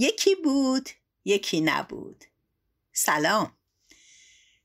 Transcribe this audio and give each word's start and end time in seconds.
یکی 0.00 0.34
بود 0.34 0.90
یکی 1.24 1.60
نبود. 1.60 2.24
سلام. 2.92 3.56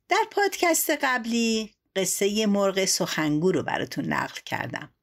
در 0.09 0.23
پادکست 0.31 0.89
قبلی 0.89 1.75
قصه 1.95 2.45
مرغ 2.45 2.85
سخنگو 2.85 3.51
رو 3.51 3.63
براتون 3.63 4.05
نقل 4.05 4.39
کردم. 4.45 4.95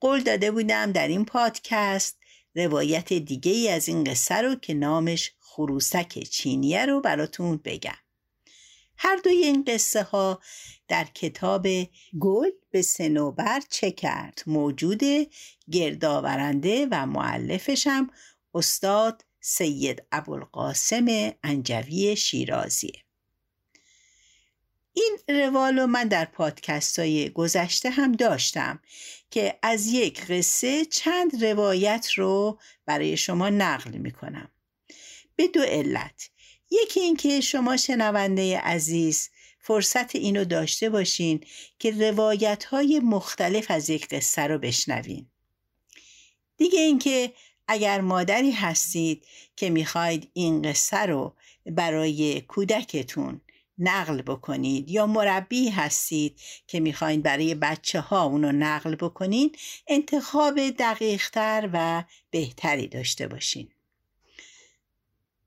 قول 0.00 0.20
داده 0.20 0.50
بودم 0.50 0.92
در 0.92 1.08
این 1.08 1.24
پادکست 1.24 2.18
روایت 2.54 3.12
دیگه 3.12 3.52
ای 3.52 3.68
از 3.68 3.88
این 3.88 4.04
قصه 4.04 4.34
رو 4.34 4.54
که 4.54 4.74
نامش 4.74 5.32
خروسک 5.40 6.18
چینیه 6.18 6.86
رو 6.86 7.00
براتون 7.00 7.60
بگم. 7.64 7.98
هر 8.96 9.16
دوی 9.16 9.36
این 9.36 9.64
قصه 9.64 10.02
ها 10.02 10.40
در 10.88 11.04
کتاب 11.04 11.66
گل 12.20 12.50
به 12.70 12.82
سنوبر 12.82 13.60
چه 13.70 13.90
کرد؟ 13.90 14.42
موجود 14.46 15.02
گردآورنده 15.70 16.88
و 16.90 17.06
معلفشم 17.06 18.10
استاد 18.54 19.24
سید 19.40 20.02
ابوالقاسم 20.12 21.06
انجوی 21.42 22.16
شیرازیه 22.16 23.04
این 24.92 25.18
روالو 25.28 25.86
من 25.86 26.08
در 26.08 26.24
پادکست 26.24 26.98
های 26.98 27.30
گذشته 27.30 27.90
هم 27.90 28.12
داشتم 28.12 28.80
که 29.30 29.58
از 29.62 29.86
یک 29.86 30.26
قصه 30.26 30.84
چند 30.84 31.44
روایت 31.44 32.08
رو 32.16 32.58
برای 32.86 33.16
شما 33.16 33.48
نقل 33.50 33.90
می‌کنم. 33.90 34.50
به 35.36 35.48
دو 35.48 35.62
علت. 35.62 36.30
یکی 36.70 37.00
اینکه 37.00 37.40
شما 37.40 37.76
شنونده 37.76 38.58
عزیز 38.58 39.30
فرصت 39.60 40.16
اینو 40.16 40.44
داشته 40.44 40.90
باشین 40.90 41.44
که 41.78 41.90
روایت 41.90 42.64
های 42.64 43.00
مختلف 43.00 43.70
از 43.70 43.90
یک 43.90 44.08
قصه 44.08 44.42
رو 44.42 44.58
بشنوین. 44.58 45.26
دیگه 46.56 46.80
اینکه 46.80 47.32
اگر 47.68 48.00
مادری 48.00 48.50
هستید 48.50 49.24
که 49.56 49.70
می‌خواید 49.70 50.30
این 50.32 50.62
قصه 50.62 51.06
رو 51.06 51.34
برای 51.66 52.40
کودکتون 52.40 53.40
نقل 53.78 54.22
بکنید 54.22 54.90
یا 54.90 55.06
مربی 55.06 55.68
هستید 55.68 56.40
که 56.66 56.80
می‌خواین 56.80 57.22
برای 57.22 57.54
بچه 57.54 58.00
ها 58.00 58.24
اونو 58.24 58.52
نقل 58.52 58.94
بکنید 58.94 59.58
انتخاب 59.86 60.70
دقیقتر 60.70 61.70
و 61.72 62.04
بهتری 62.30 62.88
داشته 62.88 63.28
باشین. 63.28 63.68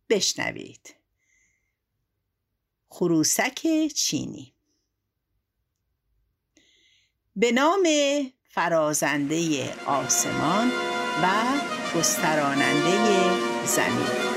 بشنوید. 0.09 0.95
خروسک 2.89 3.87
چینی. 3.95 4.53
به 7.35 7.51
نام 7.51 7.87
فرازنده 8.49 9.73
آسمان 9.85 10.90
و 11.23 11.27
گستراننده 11.97 13.29
زمین. 13.65 14.31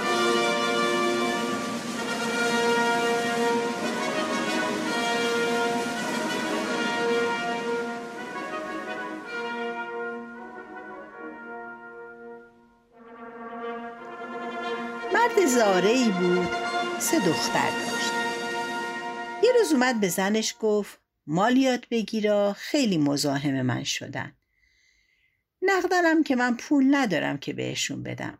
مرد 15.14 15.46
زاره 15.46 15.88
ای 15.88 16.10
بود 16.10 16.48
سه 16.98 17.18
دختر 17.18 17.70
داشت. 17.70 18.12
یه 19.42 19.52
روز 19.58 19.72
اومد 19.72 20.00
به 20.00 20.08
زنش 20.08 20.54
گفت 20.60 21.00
مالیات 21.26 21.88
بگیرا 21.90 22.52
خیلی 22.58 22.98
مزاحم 22.98 23.62
من 23.62 23.84
شدن. 23.84 24.32
نقدرم 25.64 26.22
که 26.22 26.36
من 26.36 26.56
پول 26.56 26.94
ندارم 26.94 27.38
که 27.38 27.52
بهشون 27.52 28.02
بدم. 28.02 28.38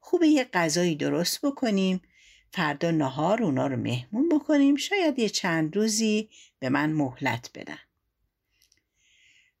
خوبه 0.00 0.28
یه 0.28 0.44
غذایی 0.44 0.96
درست 0.96 1.46
بکنیم 1.46 2.02
فردا 2.50 2.90
نهار 2.90 3.42
اونا 3.42 3.66
رو 3.66 3.76
مهمون 3.76 4.28
بکنیم 4.28 4.76
شاید 4.76 5.18
یه 5.18 5.28
چند 5.28 5.76
روزی 5.76 6.30
به 6.58 6.68
من 6.68 6.92
مهلت 6.92 7.50
بدن. 7.54 7.78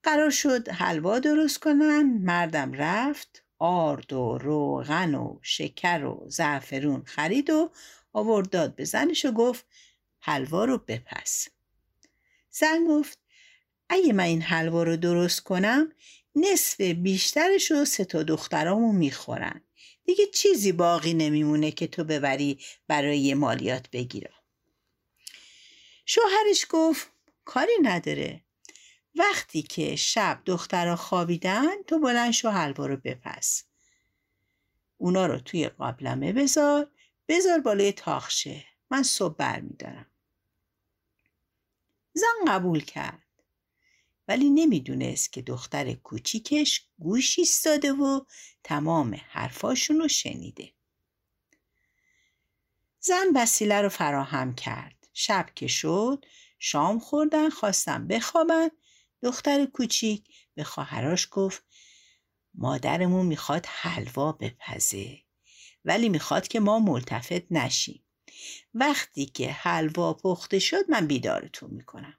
قرار 0.02 0.30
شد 0.30 0.68
حلوا 0.68 1.18
درست 1.18 1.58
کنن 1.58 2.02
مردم 2.22 2.72
رفت 2.72 3.44
آرد 3.58 4.12
و 4.12 4.38
روغن 4.38 5.14
و 5.14 5.38
شکر 5.42 6.04
و 6.04 6.24
زعفرون 6.28 7.02
خرید 7.06 7.50
و 7.50 7.70
آورد 8.12 8.50
داد 8.50 8.74
به 8.74 8.84
زنش 8.84 9.24
و 9.24 9.32
گفت 9.32 9.66
حلوا 10.20 10.64
رو 10.64 10.78
بپس. 10.78 11.48
زن 12.50 12.84
گفت 12.88 13.18
اگه 13.88 14.12
من 14.12 14.24
این 14.24 14.42
حلوا 14.42 14.82
رو 14.82 14.96
درست 14.96 15.40
کنم 15.40 15.92
نصف 16.40 16.80
بیشترش 16.80 17.70
رو 17.70 17.84
سه 17.84 18.04
تا 18.04 18.22
دخترامو 18.22 18.92
می‌خورن. 18.92 19.60
دیگه 20.04 20.26
چیزی 20.26 20.72
باقی 20.72 21.14
نمیمونه 21.14 21.70
که 21.70 21.86
تو 21.86 22.04
ببری 22.04 22.58
برای 22.86 23.34
مالیات 23.34 23.90
بگیرم 23.90 24.34
شوهرش 26.06 26.66
گفت 26.68 27.12
کاری 27.44 27.72
نداره. 27.82 28.44
وقتی 29.14 29.62
که 29.62 29.96
شب 29.96 30.42
دخترها 30.44 30.96
خوابیدن 30.96 31.82
تو 31.82 31.98
بلند 31.98 32.30
شو 32.30 32.48
حلوا 32.48 32.86
رو 32.86 32.96
بپس. 32.96 33.64
اونا 34.96 35.26
رو 35.26 35.38
توی 35.38 35.68
قابلمه 35.68 36.32
بذار 36.32 36.90
بذار 37.28 37.58
بالای 37.60 37.92
تاخشه 37.92 38.64
من 38.90 39.02
صبح 39.02 39.34
برمیدارم. 39.36 40.06
زن 42.12 42.44
قبول 42.48 42.80
کرد. 42.80 43.27
ولی 44.28 44.50
نمی‌دونست 44.50 45.32
که 45.32 45.42
دختر 45.42 45.92
کوچیکش 45.92 46.86
گوش 46.98 47.38
ایستاده 47.38 47.92
و 47.92 48.20
تمام 48.64 49.20
حرفاشون 49.28 49.98
رو 49.98 50.08
شنیده. 50.08 50.72
زن 53.00 53.26
وسیله 53.34 53.82
رو 53.82 53.88
فراهم 53.88 54.54
کرد. 54.54 55.08
شب 55.12 55.46
که 55.54 55.66
شد 55.66 56.24
شام 56.58 56.98
خوردن 56.98 57.50
خواستم 57.50 58.06
بخوابن. 58.08 58.68
دختر 59.22 59.66
کوچیک 59.66 60.28
به 60.54 60.64
خواهراش 60.64 61.28
گفت 61.30 61.62
مادرمون 62.54 63.26
می‌خواد 63.26 63.66
حلوا 63.66 64.32
بپزه 64.32 65.18
ولی 65.84 66.08
می‌خواد 66.08 66.48
که 66.48 66.60
ما 66.60 66.78
ملتفت 66.78 67.52
نشیم. 67.52 68.04
وقتی 68.74 69.26
که 69.26 69.52
حلوا 69.52 70.14
پخته 70.14 70.58
شد 70.58 70.90
من 70.90 71.06
بیدارتون 71.06 71.70
می‌کنم. 71.70 72.17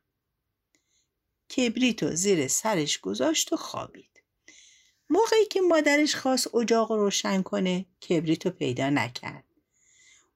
کبریتو 1.58 2.16
زیر 2.16 2.48
سرش 2.48 3.00
گذاشت 3.00 3.54
و 3.54 3.56
خوابید 3.56 4.24
موقعی 5.10 5.46
که 5.46 5.62
مادرش 5.62 6.16
خواست 6.16 6.56
اجاق 6.56 6.92
روشن 6.92 7.42
کنه 7.42 7.86
کبریتو 8.10 8.50
پیدا 8.50 8.90
نکرد 8.90 9.44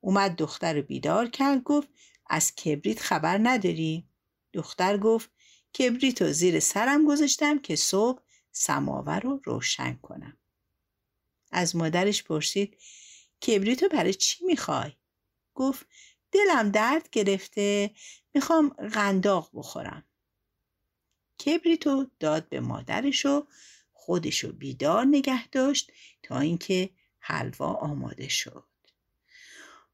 اومد 0.01 0.35
دختر 0.35 0.73
رو 0.73 0.81
بیدار 0.81 1.29
کرد 1.29 1.63
گفت 1.63 1.87
از 2.29 2.55
کبریت 2.55 2.99
خبر 2.99 3.39
نداری؟ 3.43 4.07
دختر 4.53 4.97
گفت 4.97 5.29
کبریتو 5.79 6.33
زیر 6.33 6.59
سرم 6.59 7.05
گذاشتم 7.05 7.59
که 7.59 7.75
صبح 7.75 8.21
سماور 8.51 9.19
رو 9.19 9.41
روشن 9.43 9.99
کنم 10.01 10.37
از 11.51 11.75
مادرش 11.75 12.23
پرسید 12.23 12.77
کبریتو 13.47 13.87
برای 13.87 14.13
چی 14.13 14.45
می‌خوای؟ 14.45 14.91
گفت 15.53 15.85
دلم 16.31 16.69
درد 16.69 17.09
گرفته 17.09 17.91
می‌خوام 18.33 18.69
قنداق 18.69 19.49
بخورم 19.53 20.05
کبریتو 21.45 22.05
داد 22.19 22.49
به 22.49 22.59
مادرش 22.59 23.25
و 23.25 23.47
خودشو 23.93 24.51
بیدار 24.51 25.05
نگه 25.05 25.47
داشت 25.47 25.91
تا 26.23 26.39
اینکه 26.39 26.89
حلوا 27.19 27.73
آماده 27.73 28.27
شد. 28.27 28.67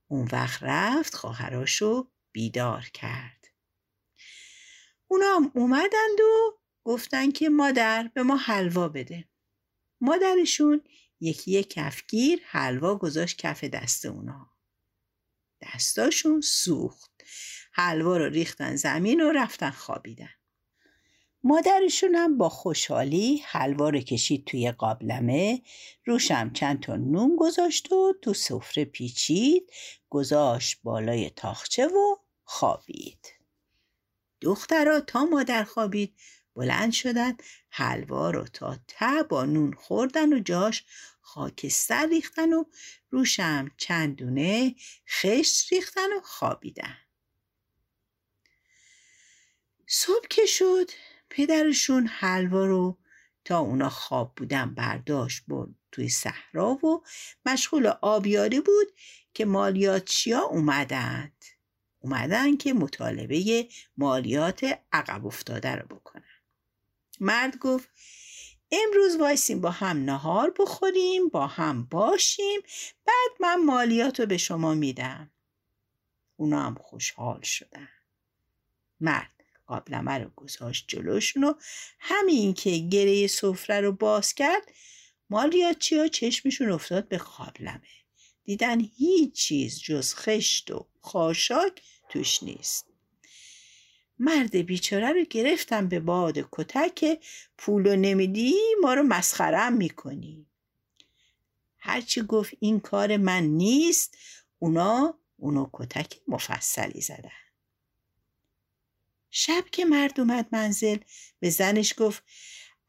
اون 0.08 0.28
وقت 0.32 0.64
رفت 0.64 1.16
خواهراشو 1.16 2.08
بیدار 2.32 2.90
کرد. 2.94 3.48
اونا 5.08 5.36
هم 5.36 5.52
اومدند 5.56 6.20
و 6.20 6.60
گفتن 6.84 7.32
که 7.32 7.50
مادر 7.50 8.12
به 8.14 8.24
ما 8.24 8.38
حلوا 8.38 8.88
بده. 8.88 9.30
مادرشون 10.02 10.82
یکی 11.20 11.52
یک 11.52 11.70
کفگیر 11.70 12.42
حلوا 12.46 12.96
گذاشت 12.96 13.38
کف 13.38 13.64
دست 13.64 14.06
اونا. 14.06 14.52
دستاشون 15.62 16.42
سوخت. 16.42 17.12
حلوا 17.72 18.18
رو 18.18 18.26
ریختن 18.26 18.76
زمین 18.76 19.22
و 19.22 19.32
رفتن 19.32 19.70
خوابیدن. 19.70 20.39
مادرشون 21.44 22.16
هم 22.16 22.38
با 22.38 22.50
خوشحالی 22.50 23.44
حلوا 23.46 23.90
رو 23.90 24.00
کشید 24.00 24.46
توی 24.46 24.72
قابلمه 24.72 25.62
روشم 26.06 26.54
چند 26.54 26.80
تا 26.80 26.96
نون 26.96 27.36
گذاشت 27.36 27.92
و 27.92 28.14
تو 28.22 28.34
سفره 28.34 28.86
پیچید 28.86 29.72
گذاشت 30.10 30.80
بالای 30.84 31.30
تاخچه 31.30 31.88
و 31.88 32.16
خوابید. 32.44 33.28
دخترها 34.42 35.00
تا 35.00 35.26
مادر 35.26 35.64
خوابید 35.64 36.16
بلند 36.56 36.92
شدن 36.92 37.38
حلوا 37.70 38.30
رو 38.30 38.44
تا 38.44 38.78
ته 38.88 39.24
با 39.24 39.46
نون 39.46 39.74
خوردن 39.74 40.34
و 40.34 40.40
جاش 40.40 40.86
خاکستر 41.22 42.08
ریختن 42.08 42.54
و 42.54 42.64
روشم 43.10 43.72
چندونه 43.78 44.76
خشت 45.08 45.74
ریختن 45.74 46.14
و 46.18 46.22
خوابیدن. 46.24 46.98
صبح 49.88 50.28
که 50.30 50.46
شد 50.46 50.92
پدرشون 51.30 52.08
حلوا 52.08 52.66
رو 52.66 52.98
تا 53.46 53.60
اونا 53.60 53.90
خواب 53.90 54.34
بودن 54.36 54.74
برداشت 54.74 55.44
برد 55.48 55.70
توی 55.92 56.10
صحرا 56.10 56.86
و 56.86 57.04
مشغول 57.46 57.88
آبیاری 58.02 58.60
بود 58.60 58.88
که 59.34 59.46
مالیاتچیا 59.46 60.42
اومدند. 60.42 61.46
اومدن 62.00 62.58
که 62.58 62.74
مطالبه 62.74 63.68
مالیات 63.98 64.80
عقب 64.92 65.26
افتاده 65.26 65.76
رو 65.76 65.96
بکنن. 65.96 66.24
مرد 67.20 67.58
گفت 67.58 67.90
امروز 68.72 69.16
وایسیم 69.16 69.62
با 69.62 69.72
هم 69.72 69.98
نهار 69.98 70.54
بخوریم 70.60 71.30
با 71.30 71.48
هم 71.48 71.84
باشیم 71.84 72.62
بعد 73.06 73.32
من 73.40 73.64
مالیات 73.66 74.20
رو 74.20 74.26
به 74.26 74.38
شما 74.38 74.74
میدم. 74.74 75.32
اونا 76.36 76.62
هم 76.62 76.76
خوشحال 76.76 77.42
شدن. 77.42 77.90
مرد 79.00 79.39
قابلمه 79.70 80.18
رو 80.18 80.30
گذاشت 80.36 80.86
جلوشون 80.88 81.44
و 81.44 81.54
همین 82.00 82.54
که 82.54 82.78
گره 82.78 83.28
سفره 83.28 83.82
رو 83.82 83.92
باز 83.92 84.34
کرد 84.34 84.72
مالیاتچی 85.30 85.98
ها 85.98 86.08
چشمشون 86.08 86.72
افتاد 86.72 87.08
به 87.08 87.18
قابلمه. 87.18 87.82
دیدن 88.44 88.80
هیچ 88.80 89.34
چیز 89.34 89.82
جز 89.82 90.16
خشت 90.16 90.72
و 90.72 90.88
خاشاک 91.02 91.82
توش 92.10 92.44
نیست. 92.44 92.86
مرد 94.20 94.56
بیچاره 94.56 95.12
رو 95.12 95.24
گرفتم 95.30 95.88
به 95.88 96.00
باد 96.00 96.48
کتک 96.52 97.24
پولو 97.58 97.96
نمیدی 97.96 98.56
ما 98.82 98.94
رو 98.94 99.04
مسخرم 99.04 99.74
می‌کنی. 99.74 100.46
هرچی 101.78 102.22
گفت 102.22 102.54
این 102.60 102.80
کار 102.80 103.18
من 103.18 103.44
نیست 103.44 104.18
اونا 104.60 105.20
اونو 105.38 105.70
کتک 105.74 106.20
مفصلی 106.28 107.02
زدن. 107.02 107.49
شب 109.30 109.66
که 109.72 109.86
مرد 109.86 110.20
اومد 110.20 110.48
منزل 110.52 110.98
به 111.40 111.50
زنش 111.50 111.94
گفت 111.98 112.24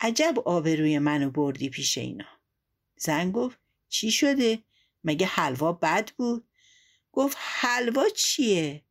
عجب 0.01 0.35
آبروی 0.45 0.99
منو 0.99 1.31
بردی 1.31 1.69
پیش 1.71 1.99
اینا 1.99 2.29
زن 2.97 3.33
گفت 3.33 3.59
چی 3.89 4.11
شده؟ 4.11 4.63
مگه 5.05 5.27
حلوا 5.27 5.73
بد 5.73 6.11
بود؟ 6.11 6.49
گفت 7.13 7.37
حلوا 7.41 8.09
چیه؟ 8.09 8.83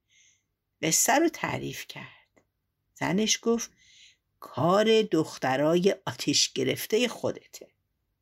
قصه 0.81 1.13
رو 1.13 1.29
تعریف 1.29 1.87
کرد 1.87 2.41
زنش 2.93 3.39
گفت 3.41 3.71
کار 4.39 5.01
دخترای 5.01 5.95
آتیش 6.05 6.53
گرفته 6.53 7.07
خودته 7.07 7.67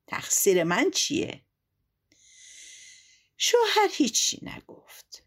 تقصیر 0.08 0.64
من 0.64 0.92
چیه؟ 0.92 1.42
شوهر 3.38 3.90
هیچی 3.92 4.40
نگفت 4.42 5.24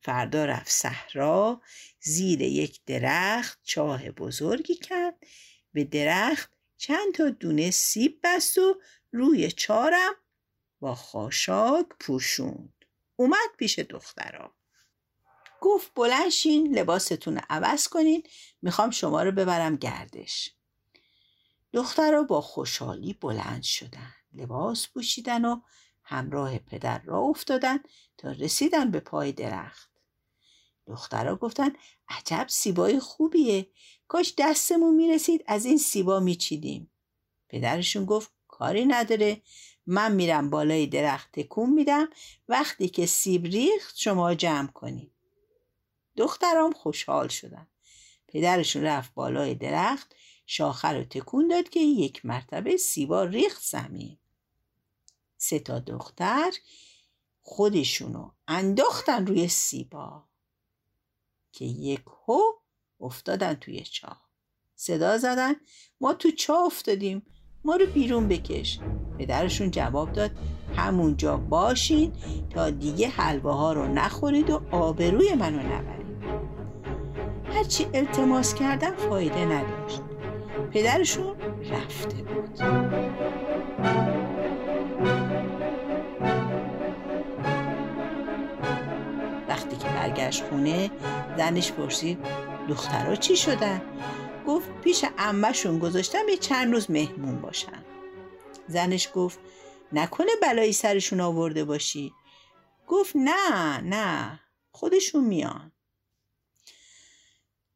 فردا 0.00 0.44
رفت 0.44 0.70
صحرا 0.70 1.62
زیر 2.00 2.40
یک 2.40 2.80
درخت 2.86 3.60
چاه 3.62 4.10
بزرگی 4.10 4.74
کرد. 4.74 5.26
به 5.72 5.84
درخت 5.84 6.50
چند 6.76 7.14
تا 7.14 7.30
دونه 7.30 7.70
سیب 7.70 8.20
بست 8.24 8.58
و 8.58 8.80
روی 9.12 9.52
چارم 9.52 10.12
با 10.80 10.94
خاشاک 10.94 11.86
پوشوند. 12.00 12.84
اومد 13.16 13.50
پیش 13.58 13.78
دخترا 13.78 14.54
گفت 15.60 15.92
بلنشین 15.94 16.78
لباستون 16.78 17.34
رو 17.34 17.42
عوض 17.50 17.88
کنین 17.88 18.22
می‌خوام 18.62 18.90
شما 18.90 19.22
رو 19.22 19.32
ببرم 19.32 19.76
گردش. 19.76 20.54
دخترا 21.72 22.22
با 22.22 22.40
خوشحالی 22.40 23.12
بلند 23.12 23.62
شدن. 23.62 24.14
لباس 24.32 24.88
پوشیدن 24.88 25.44
و 25.44 25.60
همراه 26.02 26.58
پدر 26.58 27.02
را 27.02 27.18
افتادن 27.18 27.78
تا 28.18 28.32
رسیدن 28.32 28.90
به 28.90 29.00
پای 29.00 29.32
درخت. 29.32 29.89
دخترا 30.90 31.36
گفتن 31.36 31.70
عجب 32.08 32.46
سیبای 32.48 33.00
خوبیه. 33.00 33.68
کاش 34.08 34.34
دستمون 34.38 34.94
می‌رسید 34.94 35.44
از 35.46 35.64
این 35.64 35.78
سیبا 35.78 36.20
میچیدیم. 36.20 36.90
پدرشون 37.48 38.04
گفت 38.04 38.32
کاری 38.48 38.84
نداره. 38.84 39.42
من 39.86 40.12
میرم 40.14 40.50
بالای 40.50 40.86
درخت 40.86 41.32
تکون 41.32 41.70
میدم. 41.70 42.08
وقتی 42.48 42.88
که 42.88 43.06
سیب 43.06 43.44
ریخت 43.44 43.98
شما 43.98 44.34
جمع 44.34 44.68
کنید 44.68 45.12
دخترام 46.16 46.72
خوشحال 46.72 47.28
شدن. 47.28 47.66
پدرشون 48.28 48.82
رفت 48.82 49.14
بالای 49.14 49.54
درخت. 49.54 50.16
شاخه 50.46 50.88
رو 50.88 51.04
تکون 51.04 51.48
داد 51.48 51.68
که 51.68 51.80
یک 51.80 52.26
مرتبه 52.26 52.76
سیبا 52.76 53.24
ریخت 53.24 53.62
زمین. 53.62 54.18
سه 55.36 55.58
تا 55.58 55.78
دختر 55.78 56.52
خودشونو 57.42 58.30
انداختن 58.48 59.26
روی 59.26 59.48
سیبا. 59.48 60.29
که 61.52 61.64
یک 61.64 62.02
هو 62.26 62.40
افتادن 63.00 63.54
توی 63.54 63.80
چاه. 63.80 64.30
صدا 64.74 65.18
زدن. 65.18 65.54
ما 66.00 66.14
تو 66.14 66.30
چاه 66.30 66.66
افتادیم. 66.66 67.22
ما 67.64 67.76
رو 67.76 67.86
بیرون 67.86 68.28
بکش. 68.28 68.78
پدرشون 69.18 69.70
جواب 69.70 70.12
داد. 70.12 70.30
همونجا 70.76 71.36
باشین 71.36 72.12
تا 72.50 72.70
دیگه 72.70 73.08
حلوه 73.08 73.52
ها 73.52 73.72
رو 73.72 73.86
نخورید 73.86 74.50
و 74.50 74.62
آبروی 74.70 75.34
منو 75.34 75.62
نبرید. 75.62 76.00
هرچی 77.44 77.86
التماس 77.94 78.54
کردم 78.54 78.96
فایده 78.96 79.44
نداشت. 79.44 80.00
پدرشون 80.72 81.36
رفته 81.70 82.22
بود. 82.22 82.60
برگشت 90.10 90.44
خونه 90.44 90.90
زنش 91.36 91.72
پرسید 91.72 92.18
دخترها 92.68 93.16
چی 93.16 93.36
شدن؟ 93.36 93.82
گفت 94.46 94.80
پیش 94.80 95.04
امهشون 95.18 95.78
گذاشتم 95.78 96.28
یه 96.28 96.36
چند 96.36 96.72
روز 96.72 96.90
مهمون 96.90 97.40
باشن. 97.40 97.84
زنش 98.68 99.08
گفت 99.14 99.38
نکنه 99.92 100.30
بلایی 100.42 100.72
سرشون 100.72 101.20
آورده 101.20 101.64
باشی. 101.64 102.12
گفت 102.86 103.12
نه 103.16 103.80
نه 103.80 104.40
خودشون 104.70 105.24
میان. 105.24 105.72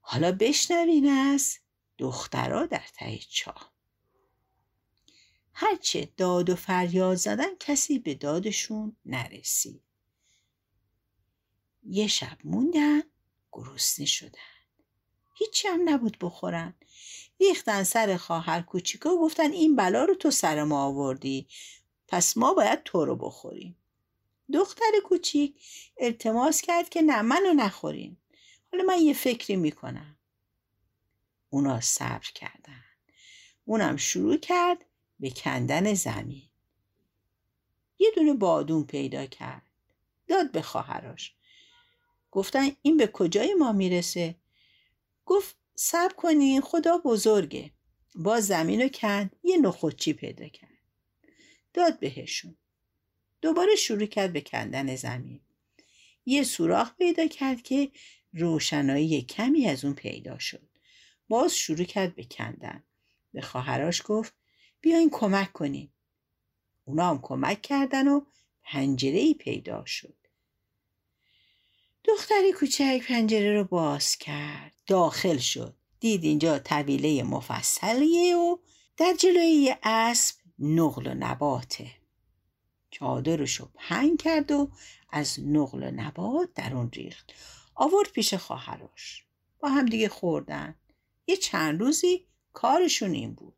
حالا 0.01 0.33
بشنوین 0.33 1.09
از 1.09 1.59
دخترها 1.99 2.67
در 2.67 2.85
ته 2.99 3.19
چاه. 3.19 3.73
هرچه 5.53 6.09
داد 6.17 6.51
و 6.51 6.57
فریاد 6.57 7.15
زدن 7.15 7.57
کسی 7.61 7.99
به 7.99 8.15
دادشون 8.15 8.97
نرسید. 9.07 9.84
یه 11.85 12.07
شب 12.07 12.39
موندن 12.45 13.03
گرسنه 13.53 14.07
شدن. 14.07 14.39
هیچی 15.35 15.69
هم 15.69 15.89
نبود 15.89 16.17
بخورن. 16.21 16.75
ریختن 17.41 17.83
سر 17.83 18.17
خواهر 18.17 18.63
کوچیکا 18.63 19.11
و 19.11 19.21
گفتن 19.21 19.53
این 19.53 19.77
بلا 19.77 20.05
رو 20.05 20.15
تو 20.15 20.31
سر 20.31 20.65
ما 20.65 20.85
آوردی. 20.85 21.49
پس 22.09 22.37
ما 22.37 22.55
باید 22.55 22.83
تو 22.83 23.05
رو 23.05 23.17
بخوریم. 23.17 23.77
دختر 24.53 24.93
کوچیک 25.05 25.57
التماس 25.99 26.61
کرد 26.61 26.89
که 26.89 27.03
نه 27.03 27.23
منو 27.23 27.53
نخورین. 27.53 28.17
حالا 28.73 28.85
من 28.85 28.99
یه 29.01 29.15
فکری 29.15 29.57
می‌کنم. 29.57 30.17
اونا 31.51 31.81
صبر 31.81 32.31
کردن. 32.35 32.85
اونم 33.65 33.97
شروع 33.97 34.37
کرد 34.37 34.85
به 35.21 35.31
کندن 35.31 35.95
زمین. 35.95 36.49
یه 37.99 38.11
دونه 38.17 38.35
بادون 38.35 38.85
پیدا 38.85 39.27
کرد. 39.27 39.63
داد 40.29 40.53
به 40.53 40.63
خواهرش. 40.63 41.35
گفتن 42.35 42.69
این 42.83 42.97
به 42.97 43.07
کجای 43.07 43.55
ما 43.55 43.73
می‌رسه؟ 43.73 44.35
گفت 45.27 45.57
سب 45.75 46.17
کنین 46.17 46.61
خدا 46.61 46.99
بزرگه. 46.99 47.71
با 48.15 48.41
زمین 48.41 48.83
رو 48.83 48.89
کند 48.89 49.37
یه 49.45 49.59
نخودچی 49.59 50.13
پیدا 50.13 50.49
کرد. 50.49 50.79
داد 51.75 51.99
بهشون. 52.01 52.57
دوباره 53.41 53.77
شروع 53.77 54.07
کرد 54.07 54.33
به 54.33 54.41
کندن 54.41 54.97
زمین. 54.97 55.41
یه 56.27 56.43
سوراخ 56.43 56.97
پیدا 56.97 57.27
کرد 57.27 57.63
که 57.63 57.91
روشنایی 58.33 59.23
کمی 59.23 59.67
از 59.67 59.85
اون 59.85 59.95
پیدا 59.95 60.39
شد. 60.39 60.69
باز 61.29 61.57
شروع 61.57 61.85
کرد 61.85 62.15
به 62.15 62.25
کندن. 62.25 62.85
به 63.33 63.41
خواهراش 63.41 64.03
گفت 64.05 64.35
بیاین 64.81 65.11
کمک 65.11 65.53
کنین 65.53 65.89
اونا 66.85 67.11
هم 67.11 67.21
کمک 67.23 67.63
کردن 67.63 68.09
و 68.09 68.21
پنجره 68.63 69.19
ای 69.19 69.35
پیدا 69.35 69.85
شد. 69.85 70.24
دختری 72.05 72.53
کوچک 72.53 73.03
پنجره 73.09 73.55
رو 73.55 73.65
باز 73.65 74.17
کرد. 74.17 74.75
داخل 74.87 75.39
شد. 75.39 75.77
دید 76.01 76.25
اینجا 76.25 76.59
طویله 76.59 77.23
مفصلیه 77.23 78.37
و 78.37 78.57
در 78.97 79.15
جلوی 79.19 79.77
اسب 79.83 80.37
نقل 80.59 81.07
و 81.07 81.15
نباته. 81.15 81.91
چادرش 82.91 83.55
رو 83.55 83.69
پنگ 83.75 84.23
کرد 84.23 84.53
و 84.53 84.71
از 85.11 85.41
نقل 85.41 85.83
و 85.83 85.91
نبات 85.91 86.55
در 86.55 86.75
اون 86.75 86.91
ریخت. 86.91 87.33
آورد 87.75 88.11
پیش 88.11 88.35
خواهرش. 88.35 89.25
با 89.59 89.69
هم 89.69 89.87
دیگه 89.87 90.09
خوردن. 90.09 90.75
یه 91.27 91.37
چند 91.37 91.81
روزی 91.81 92.27
کارشون 92.53 93.13
این 93.13 93.35
بود. 93.35 93.55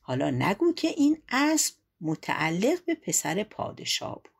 حالا 0.00 0.30
نگو 0.30 0.72
که 0.72 0.88
این 0.88 1.22
اسب 1.28 1.74
متعلق 2.00 2.84
به 2.84 2.94
پسر 2.94 3.42
پادشاه 3.42 4.14
بود. 4.14 4.35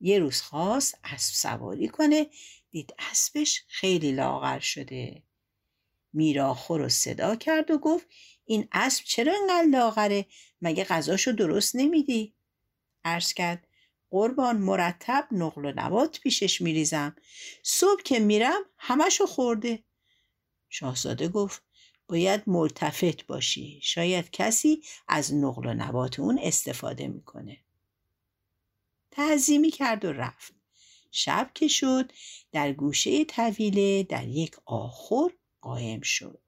یه 0.00 0.18
روز 0.18 0.40
خواست 0.40 0.98
اسب 1.04 1.34
سواری 1.34 1.88
کنه 1.88 2.26
دید 2.70 2.94
اسبش 2.98 3.64
خیلی 3.68 4.12
لاغر 4.12 4.58
شده. 4.58 5.22
میراخور 6.12 6.80
رو 6.80 6.88
صدا 6.88 7.36
کرد 7.36 7.70
و 7.70 7.78
گفت 7.78 8.06
این 8.44 8.68
اسب 8.72 9.04
چرا 9.04 9.34
انقدر 9.42 9.66
لاغره؟ 9.70 10.26
مگه 10.60 10.84
غذاشو 10.84 11.32
درست 11.32 11.76
نمیدی؟ 11.76 12.34
عرض 13.04 13.32
کرد 13.32 13.66
قربان 14.10 14.56
مرتب 14.56 15.28
نقل 15.32 15.64
و 15.64 15.72
نبات 15.76 16.20
پیشش 16.20 16.60
میریزم. 16.60 17.16
صبح 17.62 18.02
که 18.02 18.18
میرم 18.18 18.62
همشو 18.78 19.26
خورده. 19.26 19.84
شاهزاده 20.68 21.28
گفت 21.28 21.62
باید 22.08 22.42
ملتفت 22.46 23.26
باشی. 23.26 23.80
شاید 23.82 24.30
کسی 24.30 24.82
از 25.08 25.34
نقل 25.34 25.66
و 25.66 25.74
نبات 25.74 26.20
اون 26.20 26.38
استفاده 26.42 27.08
می‌کنه. 27.08 27.65
تعظیمی 29.16 29.70
کرد 29.70 30.04
و 30.04 30.12
رفت. 30.12 30.52
شب 31.10 31.50
که 31.54 31.68
شد 31.68 32.12
در 32.52 32.72
گوشه 32.72 33.24
طویله 33.24 34.02
در 34.02 34.28
یک 34.28 34.56
آخر 34.64 35.28
قایم 35.60 36.00
شد. 36.00 36.42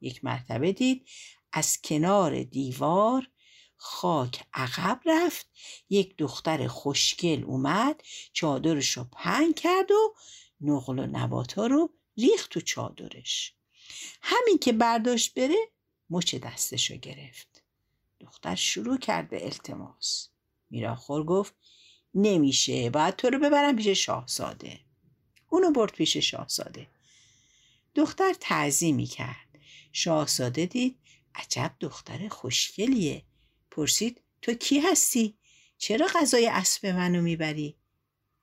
یک 0.00 0.24
مرتبه 0.24 0.72
دید 0.72 1.08
از 1.52 1.82
کنار 1.82 2.42
دیوار 2.42 3.28
خاک 3.76 4.44
عقب 4.54 5.00
رفت. 5.04 5.46
یک 5.90 6.16
دختر 6.16 6.66
خوشگل 6.68 7.44
اومد 7.44 8.02
چادرش 8.32 8.96
رو 8.96 9.04
پنگ 9.12 9.54
کرد 9.54 9.90
و 9.90 10.14
نقل 10.60 10.98
و 10.98 11.06
نباتا 11.06 11.66
رو 11.66 11.90
ریخت 12.16 12.50
تو 12.50 12.60
چادرش. 12.60 13.54
همین 14.22 14.58
که 14.58 14.72
برداشت 14.72 15.34
بره 15.34 15.68
مچ 16.10 16.34
دستش 16.34 16.90
رو 16.90 16.96
گرفت. 16.96 17.62
دختر 18.20 18.54
شروع 18.54 18.98
کرد 18.98 19.30
به 19.30 19.44
التماس. 19.44 20.28
میراخور 20.70 21.24
گفت 21.24 21.54
نمیشه. 22.14 22.90
باید 22.90 23.16
تو 23.16 23.30
رو 23.30 23.38
ببرم 23.38 23.76
پیش 23.76 23.88
شاهزاده. 23.88 24.80
اونو 25.48 25.70
برد 25.70 25.92
پیش 25.92 26.16
شاهزاده. 26.16 26.86
دختر 27.94 28.32
تعظیمی 28.40 29.06
کرد. 29.06 29.48
شاهزاده 29.92 30.66
دید 30.66 30.98
عجب 31.34 31.72
دختر 31.80 32.28
خوشگلیه. 32.28 33.22
پرسید 33.70 34.20
تو 34.42 34.54
کی 34.54 34.80
هستی؟ 34.80 35.34
چرا 35.78 36.06
غذای 36.14 36.46
اسب 36.46 36.86
منو 36.86 37.22
می‌بری؟ 37.22 37.76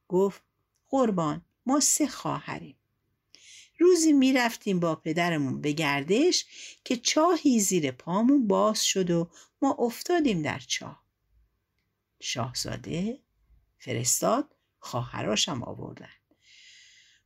گفت 0.08 0.42
قربان 0.90 1.46
ما 1.66 1.80
سه 1.80 2.08
خواهریم. 2.08 2.76
روزی 3.80 4.14
می‌رفتیم 4.14 4.80
با 4.80 4.96
پدرمون 4.96 5.62
به 5.62 5.72
گردش 5.72 6.46
که 6.84 6.98
چاهی 6.98 7.60
زیر 7.60 7.92
پامون 7.92 8.48
باز 8.48 8.86
شد 8.86 9.12
و 9.12 9.30
ما 9.62 9.76
افتادیم 9.80 10.42
در 10.42 10.60
چاه. 10.60 11.04
شاهزاده 12.20 13.20
فرستاد 13.80 14.56
خواهراشم 14.80 15.64
آوردن. 15.64 16.10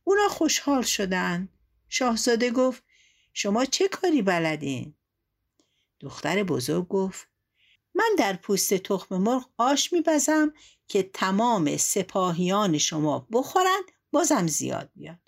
اونا 0.04 0.28
خوشحال 0.28 0.82
شدن. 0.82 1.48
شاهزاده 1.88 2.50
گفت 2.50 2.82
شما 3.32 3.64
چه 3.64 3.88
کاری 3.88 4.22
بلدین؟ 4.22 4.94
دختر 6.00 6.42
بزرگ 6.42 6.88
گفت 6.88 7.28
من 7.94 8.10
در 8.18 8.36
پوست 8.36 8.74
تخم 8.74 9.16
مرغ 9.16 9.48
آش 9.58 9.92
میپزم 9.92 10.52
که 10.88 11.02
تمام 11.02 11.76
سپاهیان 11.76 12.78
شما 12.78 13.28
بخورن 13.32 13.82
بازم 14.12 14.46
زیاد 14.46 14.90
بیاد. 14.94 15.18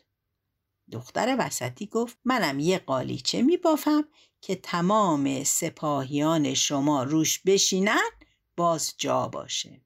دختر 0.93 1.37
وسطی 1.39 1.87
گفت 1.87 2.19
منم 2.25 2.59
یه 2.59 2.79
قالیچه 2.79 3.43
میبافم 3.43 4.09
که 4.41 4.57
تمام 4.57 5.45
سپاهیان 5.45 6.55
شما 6.55 7.03
روش 7.03 7.39
بشینن 7.39 8.11
باز 8.57 8.95
جا 8.99 9.29
باشه. 9.29 9.86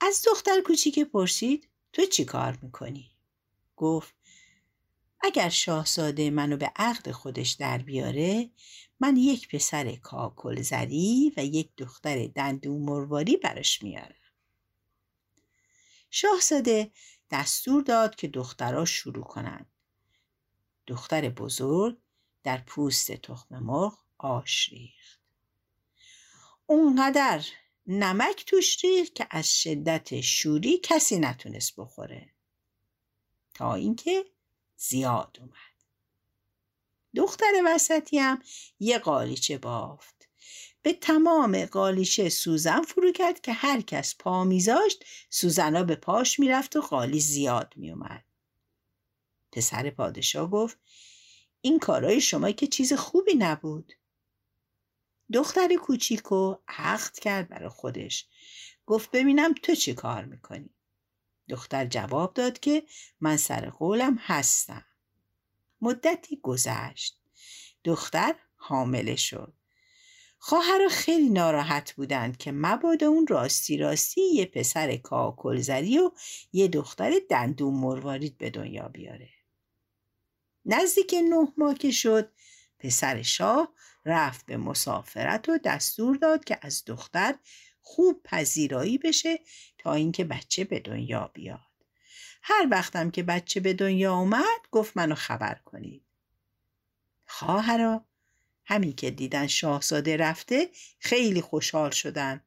از 0.00 0.22
دختر 0.26 0.60
کوچیک 0.60 0.98
پرسید 0.98 1.68
تو 1.92 2.06
چی 2.06 2.24
کار 2.24 2.58
می‌کنی؟ 2.62 3.10
گفت 3.76 4.14
اگر 5.20 5.48
شاهزاده 5.48 6.30
منو 6.30 6.56
به 6.56 6.72
عقد 6.76 7.10
خودش 7.10 7.50
در 7.50 7.78
بیاره 7.78 8.50
من 9.00 9.16
یک 9.16 9.48
پسر 9.48 9.96
کاکل 9.96 10.62
زری 10.62 11.32
و 11.36 11.44
یک 11.44 11.70
دختر 11.76 12.26
دندون 12.26 12.82
مرواری 12.82 13.36
براش 13.36 13.82
میارم. 13.82 14.14
شاهزاده 16.10 16.90
دستور 17.30 17.82
داد 17.82 18.14
که 18.14 18.28
دخترها 18.28 18.84
شروع 18.84 19.24
کنند. 19.24 19.66
دختر 20.86 21.28
بزرگ 21.28 21.98
در 22.42 22.58
پوست 22.58 23.12
تخم 23.12 23.58
مرغ 23.58 23.98
آش 24.18 24.68
ریخت. 24.68 25.20
اونقدر 26.66 27.44
نمک 27.86 28.44
توش 28.46 28.84
ریخت 28.84 29.14
که 29.14 29.26
از 29.30 29.60
شدت 29.60 30.20
شوری 30.20 30.80
کسی 30.82 31.18
نتونست 31.18 31.74
بخوره. 31.76 32.30
تا 33.54 33.74
اینکه 33.74 34.24
زیاد 34.76 35.36
اومد. 35.40 35.52
دختر 37.16 37.52
وسطی 37.66 38.18
هم 38.18 38.42
یه 38.80 38.98
قالیچه 38.98 39.58
بافت. 39.58 40.28
به 40.82 40.92
تمام 40.92 41.64
قالیچه 41.64 42.28
سوزن 42.28 42.82
فرو 42.82 43.12
کرد 43.12 43.40
که 43.40 43.52
هر 43.52 43.80
کس 43.80 44.14
پا 44.18 44.44
میذاشت 44.44 45.04
سوزنا 45.30 45.82
به 45.82 45.96
پاش 45.96 46.40
می‌رفت 46.40 46.76
و 46.76 46.80
قالی 46.80 47.20
زیاد 47.20 47.72
میومد 47.76 48.24
پسر 49.52 49.90
پادشاه 49.90 50.50
گفت 50.50 50.78
این 51.60 51.78
کارای 51.78 52.20
شما 52.20 52.50
که 52.50 52.66
چیز 52.66 52.92
خوبی 52.92 53.34
نبود. 53.34 53.92
دختر 55.32 55.76
کوچیکو 55.82 56.56
عقد 56.68 57.18
کرد 57.18 57.48
برای 57.48 57.68
خودش. 57.68 58.28
گفت 58.86 59.10
ببینم 59.10 59.54
تو 59.54 59.74
چی 59.74 59.94
کار 59.94 60.24
می‌کنی؟ 60.24 60.70
دختر 61.48 61.86
جواب 61.86 62.34
داد 62.34 62.60
که 62.60 62.82
من 63.20 63.36
سر 63.36 63.70
قولم 63.70 64.18
هستم. 64.20 64.84
مدتی 65.80 66.40
گذشت. 66.42 67.20
دختر 67.84 68.34
حامله 68.56 69.16
شد. 69.16 69.54
خواهر 70.38 70.88
خیلی 70.90 71.30
ناراحت 71.30 71.92
بودند 71.92 72.36
که 72.36 72.52
مبادا 72.52 73.08
اون 73.08 73.26
راستی 73.26 73.76
راستی 73.76 74.20
یه 74.20 74.46
پسر 74.46 74.96
کاکلزری 74.96 75.98
و 75.98 76.10
یه 76.52 76.68
دختر 76.68 77.12
دندون 77.30 77.74
مروارید 77.74 78.38
به 78.38 78.50
دنیا 78.50 78.88
بیاره. 78.88 79.28
نزدیک 80.64 81.14
نه 81.14 81.52
ماه 81.56 81.74
که 81.74 81.90
شد 81.90 82.32
پسر 82.78 83.22
شاه 83.22 83.72
رفت 84.04 84.46
به 84.46 84.56
مسافرت 84.56 85.48
و 85.48 85.58
دستور 85.64 86.16
داد 86.16 86.44
که 86.44 86.58
از 86.62 86.84
دختر 86.86 87.34
خوب 87.80 88.22
پذیرایی 88.24 88.98
بشه 88.98 89.38
تا 89.78 89.94
اینکه 89.94 90.24
بچه 90.24 90.64
به 90.64 90.80
دنیا 90.80 91.30
بیاد. 91.34 91.60
هر 92.42 92.68
وقتم 92.70 93.10
که 93.10 93.22
بچه 93.22 93.60
به 93.60 93.72
دنیا 93.72 94.14
اومد 94.14 94.60
گفت 94.70 94.96
منو 94.96 95.14
خبر 95.14 95.54
کنید. 95.64 96.02
خواهرا 97.26 98.04
همین 98.64 98.92
که 98.92 99.10
دیدن 99.10 99.46
شاهزاده 99.46 100.16
رفته 100.16 100.70
خیلی 100.98 101.40
خوشحال 101.40 101.90
شدن. 101.90 102.40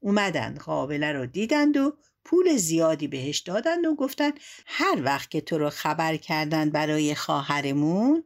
اومدن 0.00 0.58
قابله 0.58 1.12
رو 1.12 1.26
دیدند 1.26 1.76
و 1.76 1.98
پول 2.26 2.56
زیادی 2.56 3.08
بهش 3.08 3.38
دادند 3.38 3.86
و 3.86 3.94
گفتن 3.94 4.30
هر 4.66 5.02
وقت 5.04 5.30
که 5.30 5.40
تو 5.40 5.58
رو 5.58 5.70
خبر 5.70 6.16
کردن 6.16 6.70
برای 6.70 7.14
خواهرمون 7.14 8.24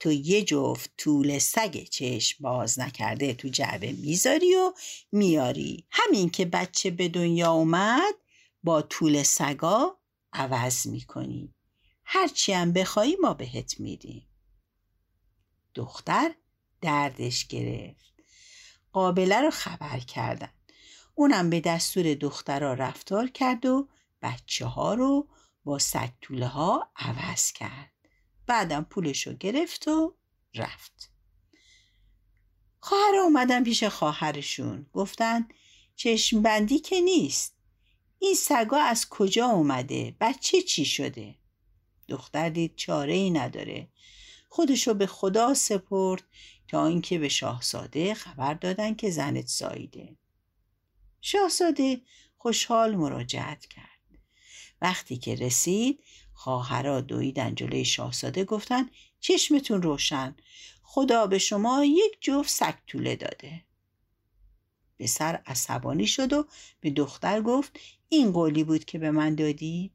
تو 0.00 0.12
یه 0.12 0.42
جفت 0.42 0.90
طول 0.98 1.38
سگ 1.38 1.84
چشم 1.84 2.36
باز 2.40 2.78
نکرده 2.78 3.34
تو 3.34 3.48
جعبه 3.48 3.92
می‌ذاری 3.92 4.54
و 4.54 4.72
میاری. 5.12 5.86
همین 5.90 6.30
که 6.30 6.44
بچه 6.44 6.90
به 6.90 7.08
دنیا 7.08 7.52
اومد 7.52 8.14
با 8.62 8.82
طول 8.82 9.22
سگا 9.22 9.98
عوض 10.32 10.86
می‌کنی. 10.86 11.54
هرچی 12.04 12.52
هم 12.52 12.72
بخوایی 12.72 13.16
ما 13.22 13.34
بهت 13.34 13.80
میدیم. 13.80 14.28
دختر 15.74 16.34
دردش 16.80 17.46
گرفت. 17.46 18.14
قابله 18.92 19.40
رو 19.40 19.50
خبر 19.50 19.98
کردن. 19.98 20.52
اونم 21.20 21.50
به 21.50 21.60
دستور 21.60 22.14
دخترها 22.14 22.74
رفتار 22.74 23.26
کرد 23.26 23.66
و 23.66 23.88
بچه 24.22 24.66
ها 24.66 24.94
رو 24.94 25.28
با 25.64 25.78
سگ 25.78 26.10
طوله 26.20 26.46
ها 26.46 26.90
عوض 26.96 27.52
کرد. 27.52 27.92
بعدم 28.46 28.84
پولش 28.90 29.26
رو 29.26 29.32
گرفت 29.32 29.88
و 29.88 30.14
رفت. 30.54 31.10
خواهر 32.78 33.14
اومدن 33.24 33.64
پیش 33.64 33.84
خواهرشون. 33.84 34.86
گفتن 34.92 35.48
چشم 35.96 36.42
بندی 36.42 36.78
که 36.78 37.00
نیست. 37.00 37.56
این 38.18 38.34
سگا 38.34 38.78
از 38.78 39.08
کجا 39.08 39.46
اومده؟ 39.46 40.16
بچه 40.20 40.62
چی 40.62 40.84
شده؟ 40.84 41.34
دختر 42.08 42.48
دید 42.48 42.76
چاره 42.76 43.14
ای 43.14 43.30
نداره 43.30 43.88
خودشو 44.48 44.94
به 44.94 45.06
خدا 45.06 45.54
سپرد 45.54 46.22
تا 46.68 46.86
اینکه 46.86 47.18
به 47.18 47.28
شاهزاده 47.28 48.14
خبر 48.14 48.54
دادن 48.54 48.94
که 48.94 49.10
زنت 49.10 49.46
زاییده. 49.46 50.19
شاهزاده 51.20 52.00
خوشحال 52.38 52.96
مراجعت 52.96 53.66
کرد. 53.66 54.00
وقتی 54.82 55.16
که 55.16 55.34
رسید 55.34 56.04
خواهرا 56.32 57.00
دویدن 57.00 57.54
جلوی 57.54 57.84
شاهزاده 57.84 58.44
گفتن 58.44 58.90
چشمتون 59.20 59.82
روشن 59.82 60.36
خدا 60.82 61.26
به 61.26 61.38
شما 61.38 61.84
یک 61.84 62.18
جفت 62.20 62.50
سگ 62.50 62.74
طوله 62.86 63.16
داده. 63.16 63.64
به 64.96 65.06
سر 65.06 65.42
عصبانی 65.46 66.06
شد 66.06 66.32
و 66.32 66.46
به 66.80 66.90
دختر 66.90 67.40
گفت 67.40 67.80
این 68.08 68.32
قولی 68.32 68.64
بود 68.64 68.84
که 68.84 68.98
به 68.98 69.10
من 69.10 69.34
دادی؟ 69.34 69.92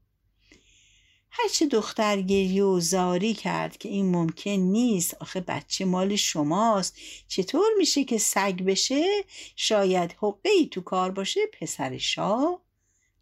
هرچه 1.38 1.65
دختر 1.65 2.22
گریه 2.22 2.63
و 2.63 2.80
زاری 2.80 3.34
کرد 3.34 3.77
که 3.77 3.89
این 3.89 4.12
ممکن 4.12 4.51
نیست. 4.51 5.13
آخه 5.13 5.42
بچه 5.42 5.86
مال 5.86 6.15
شماست. 6.15 6.98
چطور 7.27 7.68
میشه 7.77 8.04
که 8.04 8.18
سگ 8.18 8.62
بشه؟ 8.62 9.06
شاید 9.56 10.15
حقه 10.22 10.50
ای 10.50 10.68
تو 10.68 10.82
کار 10.82 11.12
باشه. 11.12 11.39
پسر 11.62 11.98
شاه 11.98 12.62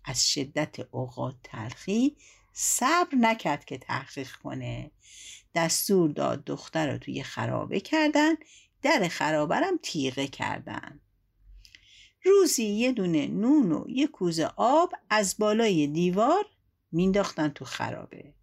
از 0.06 0.30
شدت 0.30 0.76
اوقات 0.92 1.36
تلخی 1.44 2.16
صبر 2.54 3.16
نکرد 3.16 3.66
که 3.66 3.78
تحقیق 3.78 4.32
کنه. 4.32 4.92
دستور 5.56 6.10
داد 6.10 6.44
دختر 6.44 6.92
رو 6.92 6.98
توی 6.98 7.24
خرابه 7.24 7.80
کردن. 7.80 8.34
در 8.82 9.08
خرابرم 9.08 9.80
تیغه 9.84 10.28
کردن. 10.28 11.00
روزی 12.26 12.66
یه 12.66 12.92
دونه 12.92 13.28
نون 13.28 13.72
و 13.72 13.86
یه 13.90 14.08
کوزه 14.08 14.50
آب 14.56 14.94
از 15.10 15.36
بالای 15.40 15.88
دیوار 15.88 16.46
مینداختن 16.94 17.50
تو 17.50 17.66
خرابه. 17.66 18.34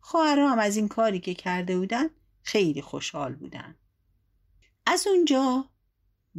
خواهرها 0.00 0.52
هم 0.52 0.58
از 0.58 0.76
این 0.76 0.88
کاری 0.88 1.20
که 1.20 1.34
کرده 1.34 1.78
بودن 1.78 2.08
خیلی 2.42 2.82
خوشحال 2.82 3.34
بودن. 3.34 3.74
از 4.86 5.06
اونجا 5.06 5.70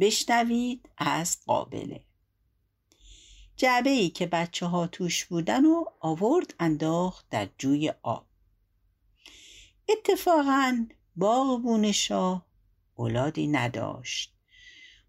بشنوید 0.00 0.88
از 0.98 1.38
قابله. 1.46 2.04
جعبه 3.56 3.90
ای 3.90 4.10
که 4.10 4.26
بچه 4.26 4.66
ها 4.66 4.86
توش 4.86 5.24
بودن 5.24 5.64
و 5.64 5.84
آورد 6.00 6.54
انداخت 6.60 7.28
در 7.28 7.48
جوی 7.58 7.92
آب. 8.02 8.26
اتفاقا 9.88 10.86
باغ 11.16 11.90
شاه 11.90 12.46
اولادی 12.94 13.46
نداشت. 13.46 14.34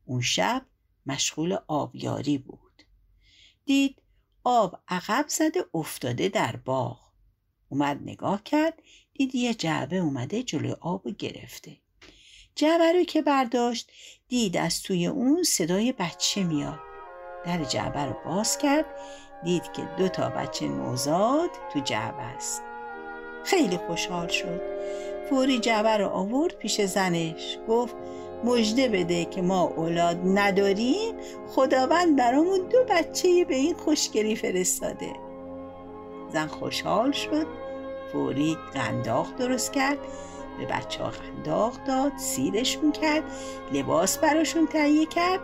اون 0.06 0.22
شب 0.22 0.66
مشغول 1.06 1.58
آبیاری 1.68 2.38
بود. 2.38 2.84
دید 3.66 4.03
آب 4.44 4.80
عقب 4.88 5.26
زده 5.28 5.66
افتاده 5.74 6.30
در 6.30 6.56
باغ. 6.56 7.00
اومد 7.70 8.00
نگاه 8.02 8.44
کرد 8.44 8.74
دید 9.14 9.36
یه 9.36 9.54
جعبه 9.54 9.98
اومده 9.98 10.44
جلوی 10.44 10.76
آب 10.82 11.08
گرفته. 11.18 11.78
جعبه 12.56 12.94
رو 12.94 13.04
که 13.04 13.22
برداشت 13.22 13.92
دید 14.28 14.58
از 14.58 14.82
توی 14.82 15.08
اون 15.08 15.44
صدای 15.44 15.92
بچه 15.92 16.44
میاد. 16.44 16.80
در 17.46 17.64
جعبه 17.64 18.06
رو 18.06 18.16
باز 18.26 18.58
کرد 18.58 18.86
دید 19.44 19.72
که 19.72 19.90
دو 19.98 20.08
تا 20.08 20.30
بچه 20.30 20.68
نوزاد 20.68 21.50
تو 21.74 21.80
جعبه 21.80 22.22
است. 22.22 22.62
خیلی 23.44 23.78
خوشحال 23.78 24.28
شد. 24.28 24.62
فوری 25.30 25.60
جعبه 25.60 25.98
رو 25.98 26.08
آورد 26.08 26.56
پیش 26.56 26.82
زنش. 26.82 27.58
گفت 27.68 27.96
مژده 28.44 28.90
بده 28.90 29.26
که 29.26 29.42
ما 29.42 29.62
اولاد 29.62 30.18
نداریم 30.26 31.16
خداوند 31.48 32.18
برامون 32.18 32.60
دو 32.72 32.78
بچه 32.90 33.46
به 33.46 33.56
این 33.56 33.76
خوشگلی 33.76 34.36
فرستاده. 34.36 35.14
زن 36.34 36.48
خوشحال 36.48 37.12
شد 37.12 37.48
فوری 38.12 38.58
قنداق 38.74 39.36
درست 39.36 39.74
کرد 39.74 39.98
به 40.60 40.66
بچه 40.66 41.04
ها 41.04 41.10
قنداق 41.10 41.74
داد 41.88 42.12
سیرشون 42.18 42.92
کرد 42.92 43.24
لباس 43.74 44.18
براشون 44.18 44.68
تهیه 44.68 45.06
کرد 45.06 45.40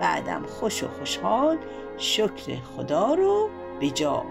بعدم 0.00 0.46
خوش 0.46 0.82
و 0.82 0.88
خوشحال 0.88 1.58
شکر 1.98 2.56
خدا 2.76 3.14
رو 3.14 3.48
به 3.80 3.90
جا 3.90 4.24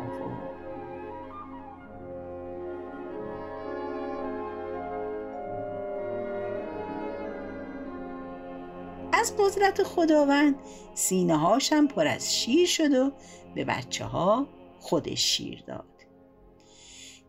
از 9.21 9.37
قدرت 9.37 9.83
خداوند. 9.83 10.55
سینه 10.95 11.37
هاشم 11.37 11.87
پر 11.87 12.07
از 12.07 12.35
شیر 12.35 12.67
شد 12.67 12.93
و 12.93 13.11
به 13.55 13.65
بچه 13.65 14.05
ها 14.05 14.47
خودش 14.79 15.21
شیر 15.21 15.63
داد. 15.67 16.05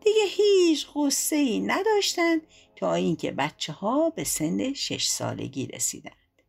دیگه 0.01 0.25
هیچ 0.27 0.87
غصه 0.93 1.35
ای 1.35 1.59
نداشتن 1.59 2.41
تا 2.75 2.93
اینکه 2.93 3.31
بچه 3.31 3.73
ها 3.73 4.09
به 4.09 4.23
سن 4.23 4.73
شش 4.73 5.07
سالگی 5.07 5.67
رسیدند. 5.67 6.41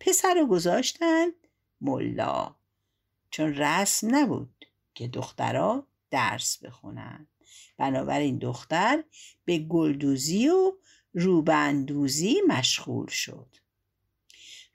پسر 0.00 0.34
رو 0.34 0.46
گذاشتن 0.46 1.28
ملا. 1.80 2.54
چون 3.30 3.54
رسم 3.54 4.14
نبود 4.14 4.64
که 4.94 5.08
دخترها 5.08 5.86
درس 6.10 6.58
بخونن. 6.58 7.28
بنابراین 7.78 8.38
دختر 8.38 9.04
به 9.44 9.58
گلدوزی 9.58 10.48
و 10.48 10.72
روبندوزی 11.14 12.42
مشغول 12.48 13.06
شد. 13.06 13.63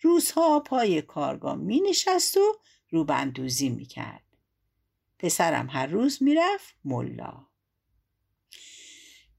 روزها 0.01 0.59
پای 0.59 1.01
کارگاه 1.01 1.55
می 1.55 1.81
نشست 1.81 2.37
و 2.37 2.57
روبندوزی 2.89 3.69
می 3.69 3.85
کرد. 3.85 4.23
پسرم 5.19 5.69
هر 5.69 5.87
روز 5.87 6.23
می‌رفت 6.23 6.75
ملا. 6.85 7.49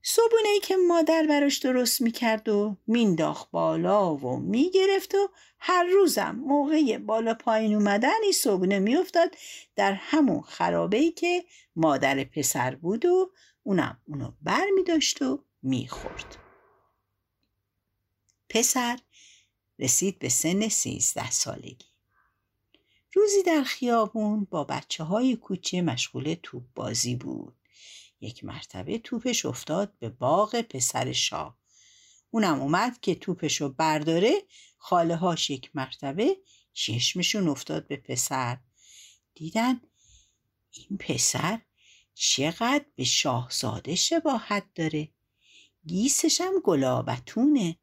صبونه 0.03 0.49
ای 0.49 0.61
که 0.61 0.77
مادر 0.89 1.27
براش 1.29 1.59
درست 1.59 2.01
می‌کرد 2.01 2.49
و 2.49 2.77
مینداخت 2.87 3.51
بالا 3.51 4.15
و 4.15 4.37
می‌گرفت 4.37 5.15
و 5.15 5.29
هر 5.59 5.85
روزم 5.85 6.31
موقع 6.47 6.99
بالا 6.99 7.35
پایین 7.35 7.75
اومدن 7.75 8.23
این 8.23 8.33
صبونه 8.33 8.79
میافتاد 8.79 9.37
در 9.77 9.93
همون 9.93 10.41
خرابه 10.41 10.97
ای 10.97 11.11
که 11.11 11.45
مادر 11.77 12.25
پسر 12.25 12.75
بود 12.75 13.05
و 13.05 13.33
اونم 13.63 14.01
اونو 14.07 14.33
بر 14.43 14.67
می 14.75 14.85
داشت 14.85 15.23
و 15.23 15.45
می‌خورد. 15.63 16.37
پسر 18.49 18.99
رسید 19.81 20.19
به 20.19 20.29
سن 20.29 20.69
سیزده 20.69 21.31
سالگی. 21.31 21.87
روزی 23.15 23.43
در 23.43 23.63
خیابون 23.63 24.45
با 24.51 24.65
بچه 24.65 25.05
های 25.05 25.37
کوچه 25.37 25.83
مشغول 25.83 26.37
توپ 26.43 26.63
بازی 26.75 27.15
بود. 27.17 27.57
یک 28.21 28.45
مرتبه 28.45 28.99
توپش 28.99 29.47
افتاد 29.47 29.99
به 29.99 30.09
باغ 30.09 30.61
پسر 30.61 31.13
شاه. 31.13 31.59
اونم 32.31 32.61
اومد 32.61 33.01
که 33.01 33.15
توپشو 33.15 33.69
برداره 33.69 34.33
خاله 34.79 35.17
هاش 35.17 35.51
یک 35.51 35.71
مرتبه 35.75 36.37
چشمشون 36.73 37.49
افتاد 37.49 37.87
به 37.87 37.97
پسر. 37.97 38.59
دیدن 39.35 39.81
این 40.71 40.99
پسر 40.99 41.61
چقدر 42.15 42.85
به 42.97 43.05
شاهزاده 43.05 43.95
شباهت 43.95 44.65
داره. 44.75 45.09
گیسشم 45.87 46.53
گلابتونه. 46.65 47.77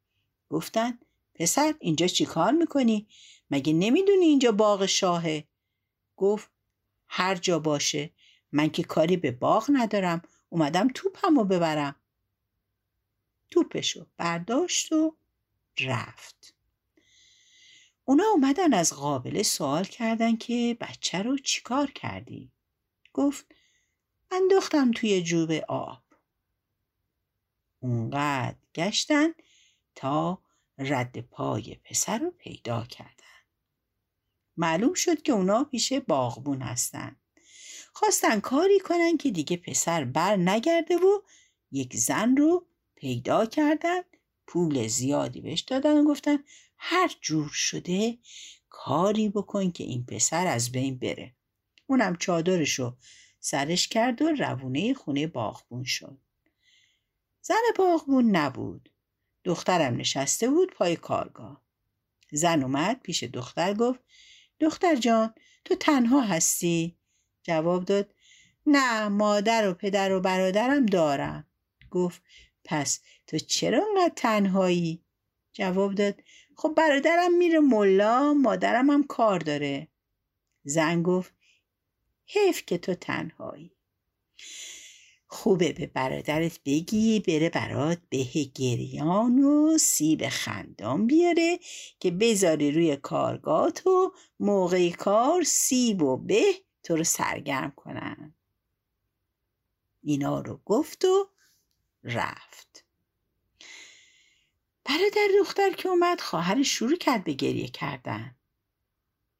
گفتن 0.48 0.98
پسر 1.38 1.74
اینجا 1.80 2.06
چی 2.06 2.24
کار 2.24 2.52
می‌کنی؟ 2.52 3.06
مگه 3.50 3.72
نمی‌دونی 3.72 4.24
اینجا 4.24 4.52
باغ 4.52 4.86
شاهه؟ 4.86 5.44
گفت 6.16 6.50
هر 7.08 7.34
جا 7.34 7.58
باشه 7.58 8.10
من 8.52 8.70
که 8.70 8.82
کاری 8.82 9.16
به 9.16 9.30
باغ 9.30 9.70
ندارم 9.72 10.22
اومدم 10.48 10.88
توپمو 10.94 11.44
ببرم 11.44 11.96
توپشو 13.50 14.06
برداشت 14.16 14.92
و 14.92 15.16
رفت 15.80 16.54
اونا 18.04 18.24
اومدن 18.34 18.74
از 18.74 18.92
قابل 18.92 19.42
سوال 19.42 19.84
کردن 19.84 20.36
که 20.36 20.76
بچه 20.80 21.22
رو 21.22 21.38
چیکار 21.38 21.90
کردی؟ 21.90 22.52
گفت 23.12 23.46
انداختم 24.30 24.90
توی 24.90 25.22
جوب 25.22 25.50
آب 25.68 26.02
اونقدر 27.80 28.56
گشتن 28.74 29.28
تا 29.94 30.42
رد 30.78 31.20
پای 31.20 31.76
پسر 31.84 32.18
رو 32.18 32.30
پیدا 32.30 32.84
کردن. 32.84 33.12
معلوم 34.56 34.94
شد 34.94 35.22
که 35.22 35.32
اونا 35.32 35.64
پیش 35.64 35.92
باغبون 35.92 36.62
هستن. 36.62 37.16
خواستن 37.92 38.40
کاری 38.40 38.80
کنن 38.80 39.16
که 39.16 39.30
دیگه 39.30 39.56
پسر 39.56 40.04
بر 40.04 40.36
نگرده 40.36 40.96
و 40.96 41.20
یک 41.72 41.96
زن 41.96 42.36
رو 42.36 42.66
پیدا 42.94 43.46
کردن. 43.46 44.00
پول 44.46 44.88
زیادی 44.88 45.40
بهش 45.40 45.60
دادن 45.60 45.96
و 45.96 46.04
گفتن 46.04 46.38
هر 46.76 47.10
جور 47.20 47.48
شده 47.48 48.18
کاری 48.68 49.28
بکن 49.28 49.70
که 49.70 49.84
این 49.84 50.06
پسر 50.06 50.46
از 50.46 50.72
بین 50.72 50.98
بره. 50.98 51.34
اونم 51.86 52.16
چادرشو 52.16 52.96
سرش 53.40 53.88
کرد 53.88 54.22
و 54.22 54.28
روونه 54.28 54.94
خونه 54.94 55.26
باغبون 55.26 55.84
شد. 55.84 56.18
زن 57.40 57.54
باغبون 57.76 58.36
نبود. 58.36 58.90
دخترم 59.44 59.96
نشسته 59.96 60.48
بود 60.48 60.74
پای 60.74 60.96
کارگاه 60.96 61.62
زن 62.32 62.62
اومد 62.62 63.00
پیش 63.00 63.24
دختر 63.24 63.74
گفت 63.74 64.00
دختر 64.60 64.96
جان 64.96 65.34
تو 65.64 65.74
تنها 65.74 66.20
هستی؟ 66.20 66.96
جواب 67.42 67.84
داد 67.84 68.14
نه 68.66 69.08
مادر 69.08 69.68
و 69.68 69.74
پدر 69.74 70.12
و 70.12 70.20
برادرم 70.20 70.86
دارم 70.86 71.46
گفت 71.90 72.22
پس 72.64 73.00
تو 73.26 73.38
چرا 73.38 73.84
انقدر 73.88 74.14
تنهایی؟ 74.16 75.04
جواب 75.52 75.94
داد 75.94 76.22
خب 76.56 76.74
برادرم 76.76 77.34
میره 77.38 77.58
ملا 77.58 78.34
مادرم 78.34 78.90
هم 78.90 79.04
کار 79.04 79.38
داره 79.38 79.88
زن 80.64 81.02
گفت 81.02 81.34
حیف 82.26 82.66
که 82.66 82.78
تو 82.78 82.94
تنهایی 82.94 83.77
خوبه 85.30 85.72
به 85.72 85.86
برادرت 85.86 86.60
بگی 86.64 87.20
بره 87.20 87.50
برات 87.50 87.98
به 88.08 88.24
گریان 88.54 89.44
و 89.44 89.78
سیب 89.78 90.28
خندان 90.28 91.06
بیاره 91.06 91.58
که 92.00 92.10
بذاری 92.10 92.70
روی 92.70 92.96
کارگاه 92.96 93.72
و 93.86 94.10
موقع 94.40 94.90
کار 94.90 95.42
سیب 95.42 96.02
و 96.02 96.16
به 96.16 96.44
تو 96.82 96.96
رو 96.96 97.04
سرگرم 97.04 97.70
کنن. 97.70 98.34
اینا 100.02 100.40
رو 100.40 100.60
گفت 100.64 101.04
و 101.04 101.28
رفت. 102.04 102.84
برادر 104.84 105.28
دختر 105.40 105.70
که 105.72 105.88
اومد 105.88 106.20
خواهرش 106.20 106.68
شروع 106.68 106.96
کرد 106.96 107.24
به 107.24 107.32
گریه 107.32 107.68
کردن. 107.68 108.36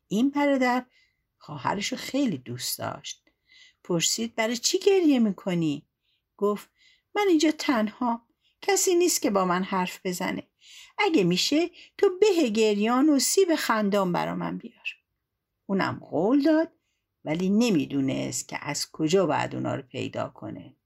این 0.09 0.31
برادر 0.31 0.87
خواهرش 1.39 1.93
رو 1.93 1.99
خیلی 1.99 2.39
دوست 2.39 2.79
داشت. 2.79 3.28
پرسید 3.89 4.35
برای 4.35 4.57
چی 4.57 4.79
گریه 4.79 5.19
می‌کنی؟ 5.19 5.83
گفت 6.37 6.69
من 7.15 7.25
اینجا 7.29 7.51
تنها 7.51 8.23
کسی 8.63 8.95
نیست 8.95 9.23
که 9.23 9.31
با 9.31 9.45
من 9.45 9.63
حرف 9.63 10.01
بزنه. 10.05 10.47
اگه 10.99 11.25
میشه 11.25 11.71
تو 11.99 12.19
به 12.21 12.49
گریان 12.49 13.09
و 13.09 13.19
سیب 13.19 13.55
خندان 13.55 14.13
برا 14.13 14.35
من 14.35 14.59
بیار. 14.59 14.89
اونم 15.67 16.07
قول 16.11 16.43
داد 16.43 16.73
ولی 17.25 17.49
نمی‌دونست 17.49 18.49
که 18.49 18.59
از 18.61 18.91
کجا 18.91 19.27
باید 19.27 19.55
اونا 19.55 19.75
رو 19.75 19.83
پیدا 19.83 20.29
کنه. 20.29 20.77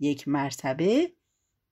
یک 0.00 0.28
مرتبه 0.28 1.12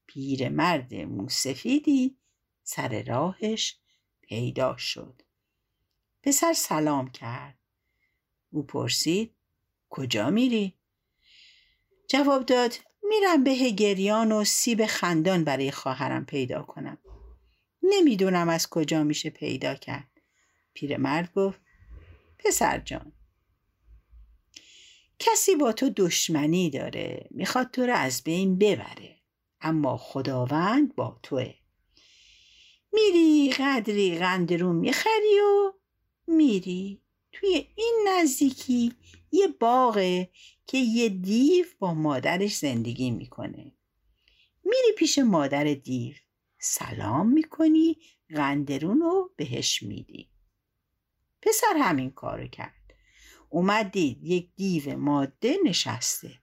پیرمرد 0.07 0.95
موسفیدی 0.95 2.17
سر 2.63 3.03
راهش 3.03 3.79
پیدا 4.23 4.77
شد. 4.77 5.23
پسر 6.23 6.53
سلام 6.53 7.11
کرد. 7.11 7.59
او 8.51 8.63
پرسید 8.63 9.36
کجا 9.91 10.31
میری؟ 10.31 10.75
جواب 12.09 12.47
داد 12.47 12.75
میرم 13.03 13.45
به 13.45 13.71
گریان 13.71 14.33
و 14.33 14.45
سیب 14.45 14.87
خندان 14.87 15.45
برای 15.45 15.71
خواهرم 15.71 16.27
پیدا 16.27 16.63
کنم. 16.63 16.99
نمی‌دونم 17.83 18.49
از 18.49 18.69
کجا 18.71 19.03
میشه 19.03 19.31
پیدا 19.31 19.75
کرد. 19.75 20.11
پیرمرد 20.75 21.33
گفت 21.33 21.61
پسر 22.39 22.79
جان 22.79 23.13
کسی 25.19 25.57
با 25.57 25.73
تو 25.73 25.91
دشمنی 25.97 26.71
داره 26.71 27.29
می‌خواد 27.31 27.71
تو 27.71 27.87
رو 27.87 27.95
از 27.95 28.23
بین 28.23 28.59
ببره 28.59 29.17
اما 29.61 29.97
خداوند 29.97 30.95
با 30.95 31.21
توه. 31.23 31.55
میری 32.93 33.53
قدری 33.53 34.19
قندرون 34.19 34.77
می‌خری 34.77 35.41
و 35.41 35.73
میری 36.27 37.03
توی 37.33 37.69
این 37.77 38.09
نزدیکی 38.09 38.93
یه 39.37 39.49
باغه 39.49 40.31
که 40.67 40.79
یه 40.79 41.09
دیو 41.09 41.67
با 41.79 41.95
مادرش 41.95 42.57
زندگی 42.57 43.11
می‌کنه. 43.11 43.73
میری 44.65 44.93
پیش 44.99 45.19
مادر 45.19 45.65
دیو 45.65 46.15
سلام 46.59 47.29
می‌کنی 47.29 47.97
قندرون 48.35 49.01
رو 49.01 49.35
بهش 49.37 49.83
میدی. 49.83 50.31
پسر 51.43 51.77
همین 51.79 52.11
کارو 52.11 52.49
کرد. 52.49 52.95
اومد 53.49 53.91
دید 53.91 54.25
یک 54.25 54.51
دیو 54.57 54.97
ماده 54.97 55.57
نشسته. 55.65 56.41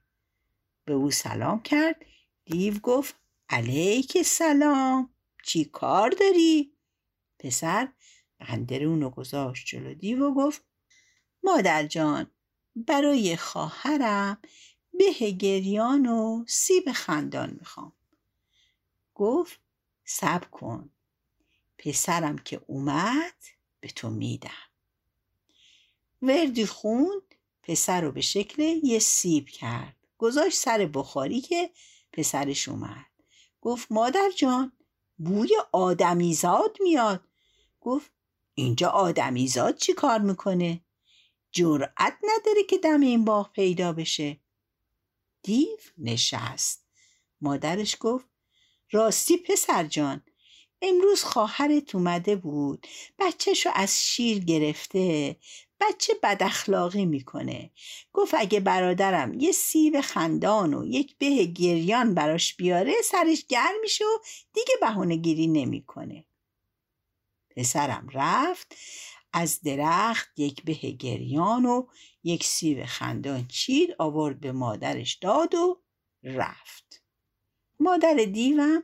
به 0.84 0.92
او 0.92 1.10
سلام 1.10 1.62
کرد. 1.62 1.96
دیو 2.44 2.78
گفت 2.78 3.14
علیک 3.48 4.22
سلام 4.22 5.14
چی 5.44 5.64
کار 5.64 6.10
داری؟ 6.10 6.76
پسر 7.38 7.88
قندرون 8.40 9.02
رو 9.02 9.10
گذاشت 9.10 9.66
جلو 9.66 9.94
دیو 9.94 10.24
و 10.24 10.34
گفت 10.34 10.64
مادر 11.42 11.86
جان 11.86 12.30
برای 12.76 13.36
خواهرم 13.36 14.38
به 14.98 15.30
گریان 15.30 16.06
و 16.06 16.44
سیب 16.48 16.92
خندان 16.92 17.50
می‌خوام. 17.50 17.92
گفت 19.14 19.60
سب 20.04 20.50
کن. 20.50 20.90
پسرم 21.78 22.38
که 22.38 22.60
اومد 22.66 23.34
به 23.80 23.88
تو 23.88 24.10
میدم. 24.10 24.50
وردی 26.22 26.66
خوند 26.66 27.22
پسر 27.62 28.00
رو 28.00 28.12
به 28.12 28.20
شکل 28.20 28.62
یه 28.62 28.98
سیب 28.98 29.48
کرد. 29.48 29.96
گذاشت 30.18 30.58
سر 30.58 30.86
بخاری 30.86 31.40
که 31.40 31.70
پسرش 32.12 32.68
اومد. 32.68 33.06
گفت 33.60 33.92
مادر 33.92 34.30
جان 34.36 34.72
بوی 35.18 35.50
آدمیزاد 35.72 36.76
میاد. 36.80 37.24
گفت 37.80 38.10
اینجا 38.54 38.88
آدمیزاد 38.88 39.76
چی 39.76 39.92
کار 39.92 40.18
می‌کنه؟ 40.18 40.83
جرأت 41.54 42.18
نداره 42.22 42.64
که 42.68 42.78
دم 42.78 43.00
این 43.00 43.24
باغ 43.24 43.52
پیدا 43.52 43.92
بشه. 43.92 44.40
دیو 45.42 45.78
نشست. 45.98 46.86
مادرش 47.40 47.96
گفت 48.00 48.26
راستی 48.90 49.36
پسر 49.36 49.84
جان 49.84 50.22
امروز 50.82 51.22
خواهرت 51.22 51.94
اومده 51.94 52.36
بود. 52.36 52.86
بچهشو 53.18 53.70
از 53.74 54.04
شیر 54.04 54.44
گرفته. 54.44 55.36
بچه 55.80 56.14
بد 56.22 56.42
اخلاقی 56.42 57.06
می‌کنه. 57.06 57.70
گفت 58.12 58.34
اگه 58.34 58.60
برادرم 58.60 59.40
یه 59.40 59.52
سیب 59.52 60.00
خندان 60.00 60.74
و 60.74 60.86
یک 60.86 61.18
به 61.18 61.44
گریان 61.44 62.14
براش 62.14 62.56
بیاره 62.56 62.92
سرش 63.04 63.46
گرم 63.46 63.80
میشه 63.82 64.04
و 64.04 64.18
دیگه 64.52 64.74
بهونه 64.80 65.16
گیری 65.16 65.46
نمی‌کنه. 65.46 66.24
پسرم 67.56 68.08
رفت. 68.12 68.76
از 69.36 69.60
درخت 69.60 70.38
یک 70.38 70.64
به 70.64 70.72
گریان 70.74 71.66
و 71.66 71.86
یک 72.22 72.44
سیب 72.44 72.84
خندان 72.84 73.46
چید 73.48 73.94
آورد 73.98 74.40
به 74.40 74.52
مادرش 74.52 75.14
داد 75.14 75.54
و 75.54 75.82
رفت. 76.22 77.02
مادر 77.80 78.14
دیوم 78.14 78.82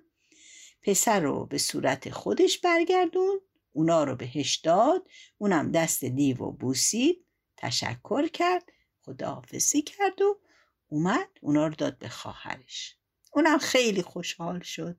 پسر 0.82 1.20
رو 1.20 1.46
به 1.46 1.58
صورت 1.58 2.10
خودش 2.10 2.58
برگردون 2.58 3.40
اونا 3.72 4.04
رو 4.04 4.16
بهش 4.16 4.56
داد 4.56 5.08
اونم 5.38 5.70
دست 5.70 6.04
دیو 6.04 6.38
و 6.38 6.52
بوسید 6.52 7.26
تشکر 7.56 8.28
کرد 8.28 8.72
خداحافظی 9.02 9.82
کرد 9.82 10.22
و 10.22 10.40
اومد 10.88 11.28
اونا 11.40 11.66
رو 11.66 11.74
داد 11.74 11.98
به 11.98 12.08
خواهرش. 12.08 12.96
اونم 13.32 13.58
خیلی 13.58 14.02
خوشحال 14.02 14.60
شد. 14.60 14.96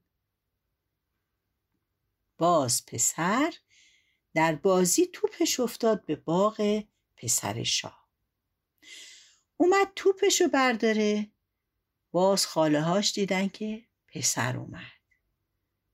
باز 2.38 2.86
پسر 2.86 3.54
در 4.34 4.56
بازی 4.56 5.10
توپش 5.13 5.60
افتاد 5.60 6.06
به 6.06 6.15
باغ 6.15 6.84
پسر 7.17 7.63
شاه. 7.63 8.08
اومد 9.58 9.88
توپش 9.96 10.41
رو 10.41 10.48
برداره. 10.48 11.32
باز 12.12 12.46
خاله 12.46 12.82
هاش 12.82 13.13
دیدن 13.13 13.48
که 13.48 13.86
پسر 14.08 14.58
اومد. 14.58 14.82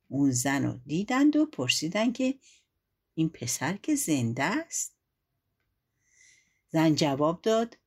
اون 0.08 0.32
زن 0.32 0.66
رو 0.66 0.80
دیدند 0.86 1.36
و 1.36 1.46
پرسیدن 1.46 2.12
که 2.12 2.40
این 3.14 3.30
پسر 3.30 3.78
که 3.78 3.96
زنده 3.96 4.44
است؟ 4.44 4.96
زن 6.70 6.96
جواب 6.96 7.42
داد 7.42 7.78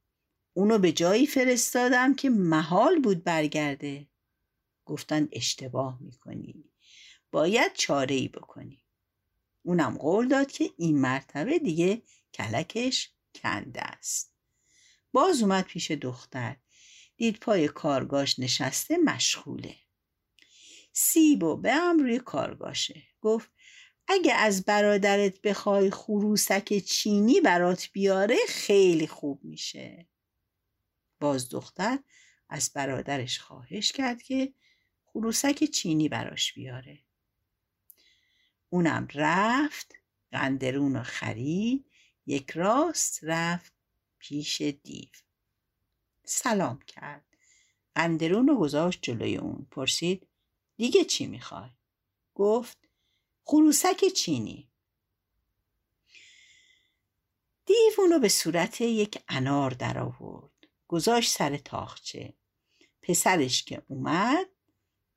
اونو 0.54 0.78
به 0.78 0.92
جایی 0.92 1.26
فرستادم 1.26 2.14
که 2.14 2.30
محال 2.30 2.98
بود 2.98 3.24
برگرده. 3.24 4.06
گفتن 4.84 5.28
اشتباه 5.32 5.98
می‌کنی. 6.00 6.64
باید 7.32 7.72
چاره 7.72 8.14
ای 8.14 8.28
بکنی. 8.28 8.82
اونم 9.62 9.98
قول 9.98 10.28
داد 10.28 10.52
که 10.52 10.70
این 10.78 11.00
مرتبه 11.00 11.58
دیگه 11.58 12.02
کلکش 12.34 13.10
کنده 13.34 13.82
است. 13.82 14.34
باز 15.12 15.42
اومد 15.42 15.64
پیش 15.64 15.90
دختر. 15.90 16.56
دید 17.16 17.38
پای 17.38 17.68
کارگاش 17.68 18.38
نشسته 18.38 18.98
مشغوله. 18.98 19.76
سیب 20.92 21.42
و 21.42 21.56
به 21.56 21.74
هم 21.74 21.98
روی 21.98 22.18
کارگاشه 22.18 23.02
گفت 23.20 23.50
اگه 24.08 24.34
از 24.34 24.64
برادرت 24.64 25.40
بخوای 25.40 25.90
خروسک 25.90 26.78
چینی 26.78 27.40
برات 27.40 27.88
بیاره 27.92 28.36
خیلی 28.48 29.06
خوب 29.06 29.44
میشه. 29.44 30.08
باز 31.20 31.48
دختر 31.48 31.98
از 32.48 32.70
برادرش 32.74 33.38
خواهش 33.38 33.92
کرد 33.92 34.22
که 34.22 34.54
خروسک 35.06 35.64
چینی 35.64 36.08
براش 36.08 36.52
بیاره. 36.52 36.98
اونم 38.70 39.08
رفت 39.14 39.94
قندرون 40.32 40.96
رو 40.96 41.02
خرید 41.02 41.90
یک 42.26 42.50
راست 42.50 43.20
رفت 43.22 43.72
پیش 44.18 44.60
دیو. 44.60 45.08
سلام 46.24 46.78
کرد. 46.86 47.36
قندرون 47.94 48.48
رو 48.48 48.58
گذاشت 48.58 48.98
جلوی 49.02 49.36
اون. 49.36 49.66
پرسید 49.70 50.28
دیگه 50.76 51.04
چی 51.04 51.26
می‌خوای؟ 51.26 51.70
گفت 52.34 52.78
خروسک 53.44 54.04
چینی. 54.16 54.70
دیو 57.66 57.92
اونو 57.98 58.18
به 58.18 58.28
صورت 58.28 58.80
یک 58.80 59.22
انار 59.28 59.70
در 59.70 59.98
آورد. 59.98 60.68
گذاشت 60.88 61.30
سر 61.30 61.56
تاخچه. 61.56 62.34
پسرش 63.02 63.64
که 63.64 63.82
اومد 63.88 64.46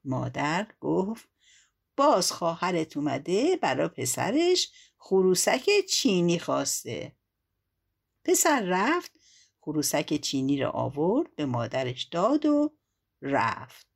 مادر 0.04 0.68
گفت 0.80 1.33
باز 1.96 2.32
خواهرت 2.32 2.98
اومده 2.98 3.56
برا 3.62 3.90
پسرش 3.90 4.72
خروسک 4.98 5.70
چینی 5.90 6.40
خواسته. 6.40 7.16
پسر 8.24 8.64
رفت 8.66 9.12
خروسک 9.62 10.14
چینی 10.14 10.62
رو 10.62 10.70
آورد 10.70 11.36
به 11.36 11.46
مادرش 11.46 12.04
داد 12.04 12.46
و 12.46 12.74
رفت. 13.22 13.88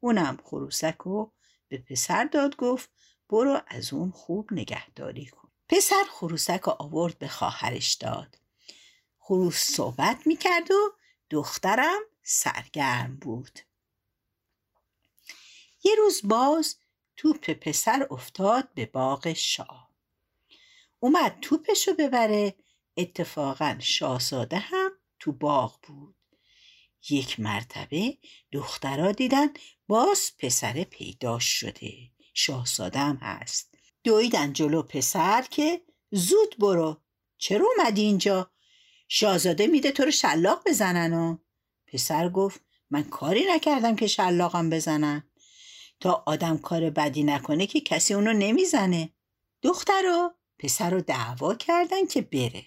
اونم 0.00 0.38
خروسک 0.44 0.96
رو 0.98 1.32
به 1.68 1.78
پسر 1.78 2.24
داد 2.24 2.56
گفت 2.56 2.90
برو 3.28 3.60
از 3.66 3.92
اون 3.92 4.10
خوب 4.10 4.52
نگهداری 4.52 5.26
کن. 5.26 5.50
پسر 5.68 6.04
خروسک 6.10 6.60
رو 6.60 6.76
آورد 6.78 7.18
به 7.18 7.28
خواهرش 7.28 7.94
داد. 7.94 8.38
خروس 9.18 9.56
صحبت 9.56 10.26
می‌کرد 10.26 10.70
و 10.70 10.92
دخترم 11.30 12.00
سرگرم 12.22 13.16
بود. 13.16 13.58
یه 15.84 15.94
روز 15.94 16.20
باز 16.24 16.76
توپ 17.16 17.50
پسر 17.50 18.06
افتاد 18.10 18.68
به 18.74 18.86
باغ 18.86 19.32
شاه. 19.32 19.90
اومد 21.00 21.38
توپشو 21.40 21.94
ببره. 21.94 22.54
اتفاقا 22.96 23.76
شاهزاده 23.80 24.58
هم 24.58 24.90
تو 25.18 25.32
باغ 25.32 25.80
بود. 25.82 26.16
یک 27.10 27.40
مرتبه 27.40 28.18
دخترا 28.52 29.12
دیدن 29.12 29.48
باز 29.86 30.32
پسر 30.38 30.84
پیدا 30.84 31.38
شده. 31.38 31.92
شاهزاده 32.34 32.98
هم 32.98 33.16
هست. 33.16 33.74
دویدن 34.04 34.52
جلو 34.52 34.82
پسر 34.82 35.42
که 35.50 35.82
زود 36.10 36.56
برو. 36.58 37.00
چرا 37.38 37.66
اومدی 37.76 38.02
اینجا؟ 38.02 38.50
شاهزاده 39.08 39.66
میده 39.66 39.92
تو 39.92 40.04
رو 40.04 40.10
شلاق 40.10 40.62
بزنن 40.66 41.12
و. 41.14 41.38
پسر 41.86 42.28
گفت 42.28 42.60
من 42.90 43.02
کاری 43.02 43.44
نکردم 43.48 43.96
که 43.96 44.06
شلاقم 44.06 44.70
بزنن. 44.70 45.30
تا 46.00 46.22
آدم 46.26 46.58
کار 46.58 46.90
بدی 46.90 47.22
نکنه 47.22 47.66
که 47.66 47.80
کسی 47.80 48.14
اونو 48.14 48.32
نمی‌زنه. 48.32 49.12
دخترا 49.62 50.34
پسر 50.58 50.90
رو 50.90 51.00
دعوا 51.00 51.54
کردن 51.54 52.06
که 52.06 52.22
بره. 52.22 52.64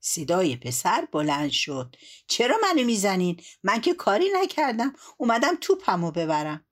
صدای 0.00 0.56
پسر 0.56 1.08
بلند 1.12 1.50
شد. 1.50 1.96
چرا 2.26 2.56
منو 2.62 2.86
می‌زنین؟ 2.86 3.40
من 3.62 3.80
که 3.80 3.94
کاری 3.94 4.28
نکردم. 4.34 4.92
اومدم 5.16 5.56
توپمو 5.60 6.10
ببرم. 6.10 6.66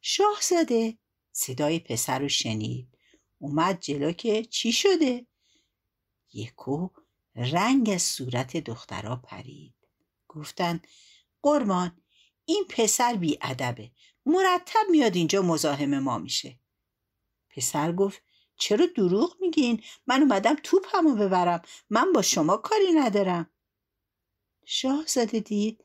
شاهزاده 0.00 0.98
صدای 1.32 1.78
پسر 1.78 2.18
رو 2.18 2.28
شنید. 2.28 2.98
اومد 3.38 3.80
جلو 3.80 4.12
که 4.12 4.44
چی 4.44 4.72
شده؟ 4.72 5.26
یکو 6.32 6.88
رنگ 7.36 7.98
صورت 7.98 8.56
دخترا 8.56 9.16
پرید. 9.16 9.74
گفتن 10.28 10.80
قرمان 11.42 12.00
این 12.44 12.64
پسر 12.68 13.14
بی 13.14 13.38
ادبه 13.42 13.90
مرتب 14.28 14.86
میاد 14.90 15.16
اینجا 15.16 15.42
مزاحم 15.42 15.98
ما 15.98 16.18
میشه. 16.18 16.58
پسر 17.50 17.92
گفت 17.92 18.22
چرا 18.56 18.86
دروغ 18.96 19.36
میگین؟ 19.40 19.82
من 20.06 20.22
اومدم 20.22 20.56
توپمو 20.62 21.14
ببرم. 21.14 21.62
من 21.90 22.12
با 22.12 22.22
شما 22.22 22.56
کاری 22.56 22.92
ندارم. 22.92 23.50
شاهزاده 24.64 25.40
دید 25.40 25.84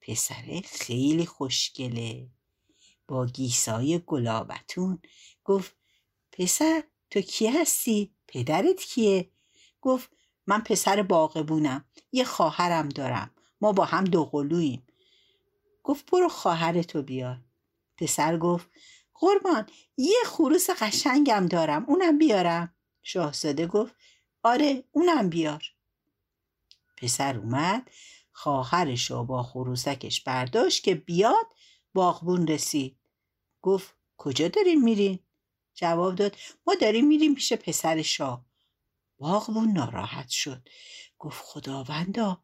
پسره 0.00 0.60
خیلی 0.60 1.26
خوشگله. 1.26 2.28
با 3.08 3.26
گیسای 3.26 4.02
گلابتون. 4.06 5.02
گفت 5.44 5.76
پسر 6.32 6.82
تو 7.10 7.20
کی 7.20 7.46
هستی؟ 7.46 8.14
پدرت 8.28 8.80
کیه؟ 8.80 9.30
گفت 9.80 10.10
من 10.46 10.60
پسر 10.60 11.02
باغبونم. 11.02 11.84
یه 12.12 12.24
خواهرم 12.24 12.88
دارم. 12.88 13.30
ما 13.60 13.72
با 13.72 13.84
هم 13.84 14.04
دوقلوییم. 14.04 14.86
گفت 15.82 16.10
برو 16.10 16.28
خواهرتو 16.28 17.02
بیار. 17.02 17.40
پسر 18.00 18.38
گفت 18.38 18.70
قربان 19.14 19.66
یه 19.96 20.22
خروس 20.26 20.70
قشنگم 20.70 21.46
دارم 21.46 21.84
اونم 21.88 22.18
بیارم. 22.18 22.74
شاهزاده 23.02 23.66
گفت 23.66 23.94
آره 24.42 24.84
اونم 24.92 25.28
بیار. 25.28 25.62
پسر 26.96 27.36
اومد 27.38 27.90
خواهرش 28.32 29.10
رو 29.10 29.24
با 29.24 29.42
خروسکش 29.42 30.20
برداشت 30.20 30.84
که 30.84 30.94
بیاد 30.94 31.46
باغبون 31.94 32.46
رسید. 32.46 32.96
گفت 33.62 33.94
کجا 34.16 34.48
دارین 34.48 34.84
میرین؟ 34.84 35.18
جواب 35.74 36.14
داد 36.14 36.36
ما 36.66 36.74
داریم 36.74 37.06
میریم 37.06 37.34
پیش 37.34 37.52
پسر 37.52 38.02
شاه. 38.02 38.44
باغبون 39.18 39.72
ناراحت 39.72 40.28
شد. 40.28 40.68
گفت 41.18 41.42
خداوندا 41.44 42.42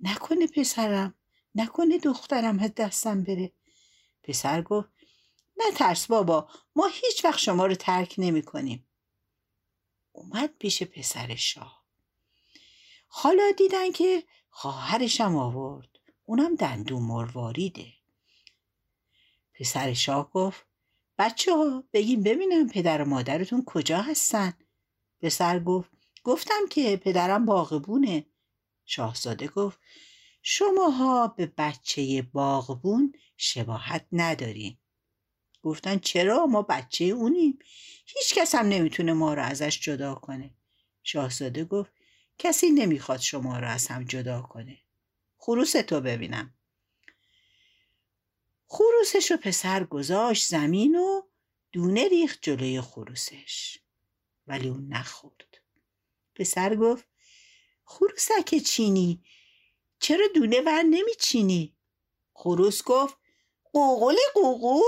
نکنه 0.00 0.46
پسرم 0.46 1.14
نکنه 1.54 1.98
دخترم 1.98 2.58
از 2.58 2.74
دستم 2.74 3.22
بره. 3.22 3.52
پسر 4.22 4.62
گفت 4.62 4.88
نه 5.56 5.70
ترس 5.76 6.06
بابا 6.06 6.48
ما 6.76 6.86
هیچ 6.86 7.24
وقت 7.24 7.38
شما 7.38 7.66
رو 7.66 7.74
ترک 7.74 8.14
نمی 8.18 8.42
کنیم. 8.42 8.88
اومد 10.12 10.56
پیش 10.58 10.82
پسر 10.82 11.34
شاه. 11.34 11.84
حالا 13.06 13.52
دیدن 13.58 13.92
که 13.92 14.24
خواهرشم 14.50 15.36
آورد. 15.36 15.88
اونم 16.24 16.54
دندو 16.54 17.00
مرواریده 17.00 17.92
پسر 19.54 19.94
شاه 19.94 20.30
گفت 20.30 20.66
بچه 21.18 21.52
ها 21.52 21.84
بگیم 21.92 22.22
ببینم 22.22 22.68
پدر 22.68 23.02
و 23.02 23.04
مادرتون 23.04 23.64
کجا 23.64 23.98
هستن. 24.02 24.52
پسر 25.20 25.58
گفت 25.58 25.90
گفتم 26.24 26.66
که 26.70 26.96
پدرم 26.96 27.46
باغبونه. 27.46 28.26
شاهزاده 28.84 29.48
گفت 29.48 29.78
شماها 30.42 31.28
به 31.28 31.52
بچه 31.58 32.22
باغبون 32.22 33.14
شباهت 33.36 34.06
ندارین. 34.12 34.78
گفتن 35.62 35.98
چرا؟ 35.98 36.46
ما 36.46 36.62
بچه 36.62 37.04
اونیم. 37.04 37.58
هیچ 38.06 38.34
کس 38.34 38.54
هم 38.54 38.66
نمی‌تونه 38.66 39.12
ما 39.12 39.34
رو 39.34 39.42
ازش 39.42 39.80
جدا 39.80 40.14
کنه. 40.14 40.50
شاهزاده 41.02 41.64
گفت 41.64 41.92
کسی 42.38 42.70
نمی‌خواد 42.70 43.20
شما 43.20 43.58
رو 43.58 43.68
از 43.68 43.86
هم 43.86 44.04
جدا 44.04 44.42
کنه. 44.42 44.78
خروس 45.38 45.72
تو 45.72 46.00
ببینم. 46.00 46.54
خروسش 48.66 49.30
رو 49.30 49.36
پسر 49.36 49.84
گذاشت 49.84 50.48
زمین 50.48 50.96
و 50.96 51.22
دونه 51.72 52.08
ریخت 52.08 52.38
جلوی 52.42 52.80
خروسش. 52.80 53.78
ولی 54.46 54.68
اون 54.68 54.88
نخورد. 54.88 55.58
پسر 56.34 56.76
گفت 56.76 57.04
خروسک 57.84 58.54
چینی 58.66 59.24
چرا 60.02 60.26
دونه 60.34 60.60
ور 60.60 60.82
نمیچینی؟ 60.82 61.74
خروس 62.34 62.82
گفت 62.82 63.16
قوقل 63.72 64.16
قوقو 64.34 64.80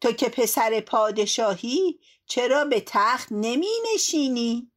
تو 0.00 0.12
که 0.12 0.28
پسر 0.28 0.80
پادشاهی 0.80 2.00
چرا 2.26 2.64
به 2.64 2.82
تخت 2.86 3.28
نمی 3.30 3.70
نشینی؟ 3.94 4.70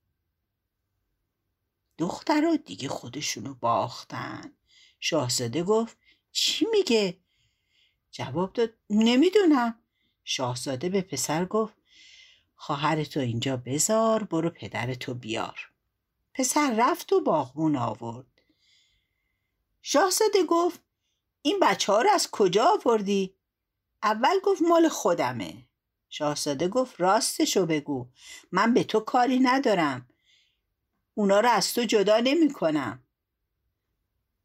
دخترها 1.98 2.56
دیگه 2.56 2.90
خودشونو 2.90 3.54
باختن. 3.54 4.54
شاهزاده 5.00 5.64
گفت 5.64 5.98
چی 6.32 6.66
میگه؟ 6.72 7.18
جواب 8.12 8.54
داد 8.54 8.74
نمی‌دونم. 8.90 9.80
شاهزاده 10.24 10.90
به 10.90 11.02
پسر 11.02 11.46
گفت 11.46 11.74
خواهرتو 12.56 13.20
اینجا 13.20 13.58
بذار 13.58 14.24
برو 14.24 14.50
پدرتو 14.50 15.14
بیار. 15.14 15.72
پسر 16.34 16.76
رفت 16.78 17.14
و 17.14 17.22
باغمون 17.22 17.76
آورد. 17.76 18.39
شاهزاده 19.82 20.44
گفت 20.44 20.80
این 21.42 21.60
بچه 21.62 21.94
ها 21.94 22.02
رو 22.02 22.10
از 22.14 22.32
کجا 22.32 22.66
آوردی؟ 22.66 23.36
اول 24.04 24.40
گفت 24.44 24.62
مال 24.62 24.90
خودمه. 24.90 25.66
شاهزاده 26.10 26.68
گفت 26.68 27.02
راستشو 27.02 27.66
بگو. 27.66 28.08
من 28.52 28.74
به 28.74 28.84
تو 28.84 29.00
کاری 29.00 29.40
ندارم. 29.40 30.10
اونا 31.14 31.40
رو 31.40 31.50
از 31.50 31.74
تو 31.74 31.84
جدا 31.84 32.20
نمی 32.20 32.54
کنم. 32.54 33.04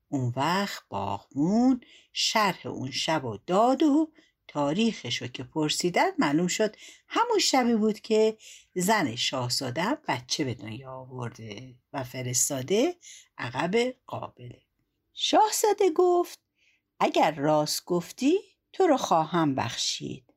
اون 0.08 0.32
وقت 0.36 0.82
باغمون 0.88 1.80
شرح 2.12 2.66
اون 2.66 2.90
شب 2.90 3.24
و 3.24 3.38
داد 3.46 3.82
و 3.82 4.12
تاریخشو 4.48 5.26
که 5.26 5.44
پرسیدن 5.44 6.10
معلوم 6.18 6.46
شد 6.46 6.76
همون 7.08 7.38
شبی 7.38 7.74
بود 7.74 8.00
که 8.00 8.38
زن 8.74 9.16
شاهزاده 9.16 9.98
بچه 10.08 10.44
به 10.44 10.54
دنیا 10.54 10.92
آورده 10.92 11.74
و 11.92 12.04
فرستاده 12.04 12.96
عقب 13.38 13.94
قابله. 14.06 14.63
شاهزاده 15.14 15.90
گفت 15.94 16.40
اگر 17.00 17.30
راست 17.30 17.84
گفتی 17.84 18.38
تو 18.72 18.86
رو 18.86 18.96
خواهم 18.96 19.54
بخشید. 19.54 20.34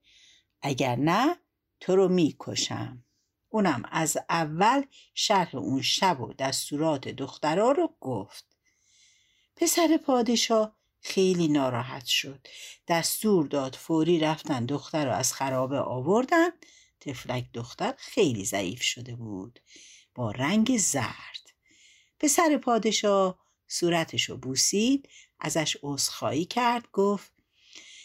اگر 0.62 0.96
نه 0.96 1.38
تو 1.80 1.96
رو 1.96 2.08
می‌کشم 2.08 3.04
اونم 3.50 3.84
از 3.92 4.18
اول 4.30 4.84
شرح 5.14 5.56
اون 5.56 5.82
شب 5.82 6.22
و 6.22 6.34
دستورات 6.34 7.08
دخترها 7.08 7.72
رو 7.72 7.96
گفت. 8.00 8.46
پسر 9.56 10.00
پادشاه 10.06 10.78
خیلی 11.02 11.48
ناراحت 11.48 12.06
شد. 12.06 12.48
دستور 12.88 13.48
داد 13.48 13.76
فوری 13.76 14.20
رفتن 14.20 14.66
دختر 14.66 15.06
رو 15.06 15.12
از 15.12 15.34
خرابه 15.34 15.80
آوردن. 15.80 16.50
تفلک 17.00 17.52
دختر 17.54 17.94
خیلی 17.98 18.46
ضعیف 18.46 18.82
شده 18.82 19.16
بود. 19.16 19.60
با 20.16 20.32
رنگ 20.32 20.78
زرد. 20.78 21.54
پسر 22.20 22.58
پادشاه 22.58 23.47
صورتشو 23.68 24.38
بوسید 24.38 25.10
ازش 25.40 25.78
عذرخواهی 25.84 26.46
کرد 26.46 26.88
گفت 26.94 27.32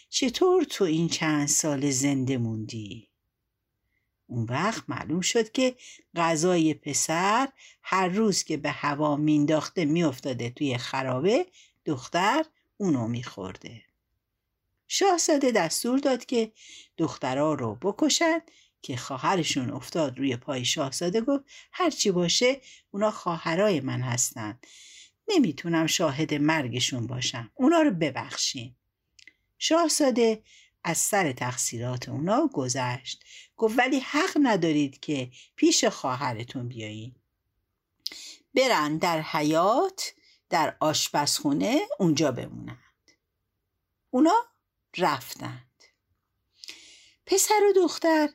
چطور 0.09 0.65
تو 0.65 0.85
این 0.85 1.09
چند 1.09 1.49
سال 1.49 1.91
زنده 1.91 2.39
موندی؟ 2.39 3.09
اون 4.27 4.45
وقت 4.45 4.85
معلوم 4.89 5.21
شد 5.21 5.53
که 5.53 5.77
غذای 6.17 6.75
پسر 6.75 7.49
هر 7.83 8.09
روز 8.09 8.45
که 8.45 8.57
به 8.57 8.71
هوا 8.71 9.17
مینداخته 9.17 9.85
میافتاده 9.85 10.51
توی 10.51 10.79
خرابه 10.79 11.47
دختر 11.85 12.45
اونو 12.77 13.09
میخورده 13.09 13.83
شاهزاده 14.89 15.51
دستور 15.51 15.99
داد 15.99 16.25
که 16.25 16.53
دخترها 16.97 17.55
رو 17.55 17.75
بکشند 17.75 18.43
که 18.83 18.97
خواهرشون 18.97 19.71
افتاد 19.71 20.19
روی 20.19 20.37
پای 20.37 20.65
شاهزاده 20.65 21.21
گفت 21.21 21.45
هرچی 21.73 22.11
باشه 22.11 22.61
اونا 22.91 23.11
خواهرای 23.11 23.81
من 23.81 24.01
هستند 24.01 24.67
نمی‌تونم 25.35 25.87
شاهد 25.87 26.35
مرگشون 26.35 27.07
باشم. 27.07 27.51
اونا 27.55 27.83
رو 27.83 27.91
ببخشین. 27.91 28.77
شاهزاده 29.59 30.43
از 30.85 30.99
سر 30.99 31.33
تقصیرات 31.33 32.09
اونا 32.09 32.51
گذشت. 32.53 33.25
گفت 33.57 33.79
ولی 33.79 34.01
حق 34.01 34.39
ندارید 34.43 35.01
که 35.01 35.31
پیش 35.57 35.85
خواهرتون 35.85 36.69
بیایید 36.69 37.17
برن 38.55 38.99
در 38.99 39.21
حیات 39.21 40.15
در 40.51 40.77
آشپزخونه 40.81 41.81
اونجا 41.99 42.33
بمونند. 42.33 42.79
اونا 44.11 44.35
رفتند. 44.99 45.85
پسر 47.27 47.61
و 47.71 47.73
دختر 47.73 48.29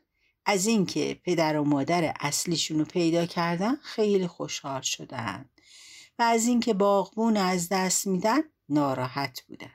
از 0.45 0.67
اینکه 0.67 1.21
پدر 1.23 1.57
و 1.57 1.63
مادر 1.63 2.13
اصلیشون 2.19 2.79
رو 2.79 2.85
پیدا 2.85 3.25
کردن 3.25 3.75
خیلی 3.75 4.27
خوشحال 4.27 4.81
شدند. 4.81 5.56
و 6.19 6.23
از 6.23 6.47
اینکه 6.47 6.73
باغبون 6.73 7.37
از 7.37 7.69
دست 7.69 8.07
میدن 8.07 8.41
ناراحت 8.69 9.41
بودن. 9.41 9.71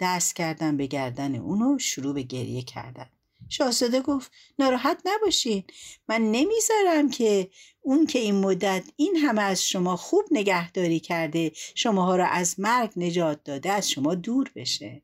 دست 0.00 0.36
کردن 0.36 0.76
به 0.76 0.86
گردن 0.86 1.34
اونو 1.34 1.78
شروع 1.78 2.14
به 2.14 2.22
گریه 2.22 2.62
کردن. 2.62 3.10
شاهزاده 3.48 4.00
گفت 4.00 4.32
ناراحت 4.58 5.02
نباشین. 5.04 5.64
من 6.08 6.22
نمی‌ذارم 6.22 7.10
که 7.10 7.50
اون 7.80 8.06
که 8.06 8.18
این 8.18 8.34
مدت 8.34 8.84
این 8.96 9.16
همه 9.16 9.42
از 9.42 9.64
شما 9.64 9.96
خوب 9.96 10.24
نگهداری 10.30 11.00
کرده 11.00 11.52
شماها 11.54 12.16
را 12.16 12.26
از 12.26 12.60
مرگ 12.60 12.92
نجات 12.96 13.44
داده 13.44 13.72
از 13.72 13.90
شما 13.90 14.14
دور 14.14 14.52
بشه. 14.54 15.02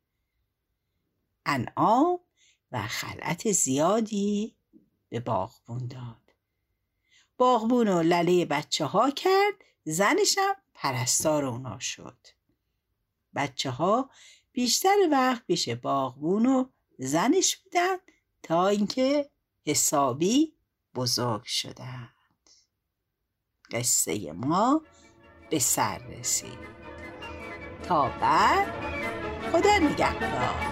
انعام 1.46 2.20
و 2.72 2.86
خلعت 2.86 3.52
زیادی 3.52 4.56
به 5.08 5.20
باغبون 5.20 5.86
داد. 5.86 6.34
باغبون 7.38 7.88
و 7.88 8.02
لله 8.02 8.44
بچه 8.44 8.84
ها 8.84 9.10
کرد 9.10 9.54
زنشم 9.84 10.56
پرستار 10.74 11.44
اونا 11.44 11.78
شد. 11.78 12.26
بچه 13.34 13.70
ها 13.70 14.10
بیشتر 14.52 14.96
وقت 15.10 15.46
پیش 15.46 15.68
باغبون 15.68 16.46
و 16.46 16.64
زنش 16.98 17.56
بودن 17.56 17.96
تا 18.42 18.68
اینکه 18.68 19.30
حسابی 19.66 20.54
بزرگ 20.94 21.44
شدند. 21.44 22.10
قصه 23.70 24.32
ما 24.32 24.82
به 25.50 25.58
سر 25.58 25.98
رسید. 25.98 26.58
تا 27.82 28.08
بعد 28.08 28.72
خدا 29.52 29.78
نگهدار. 29.78 30.69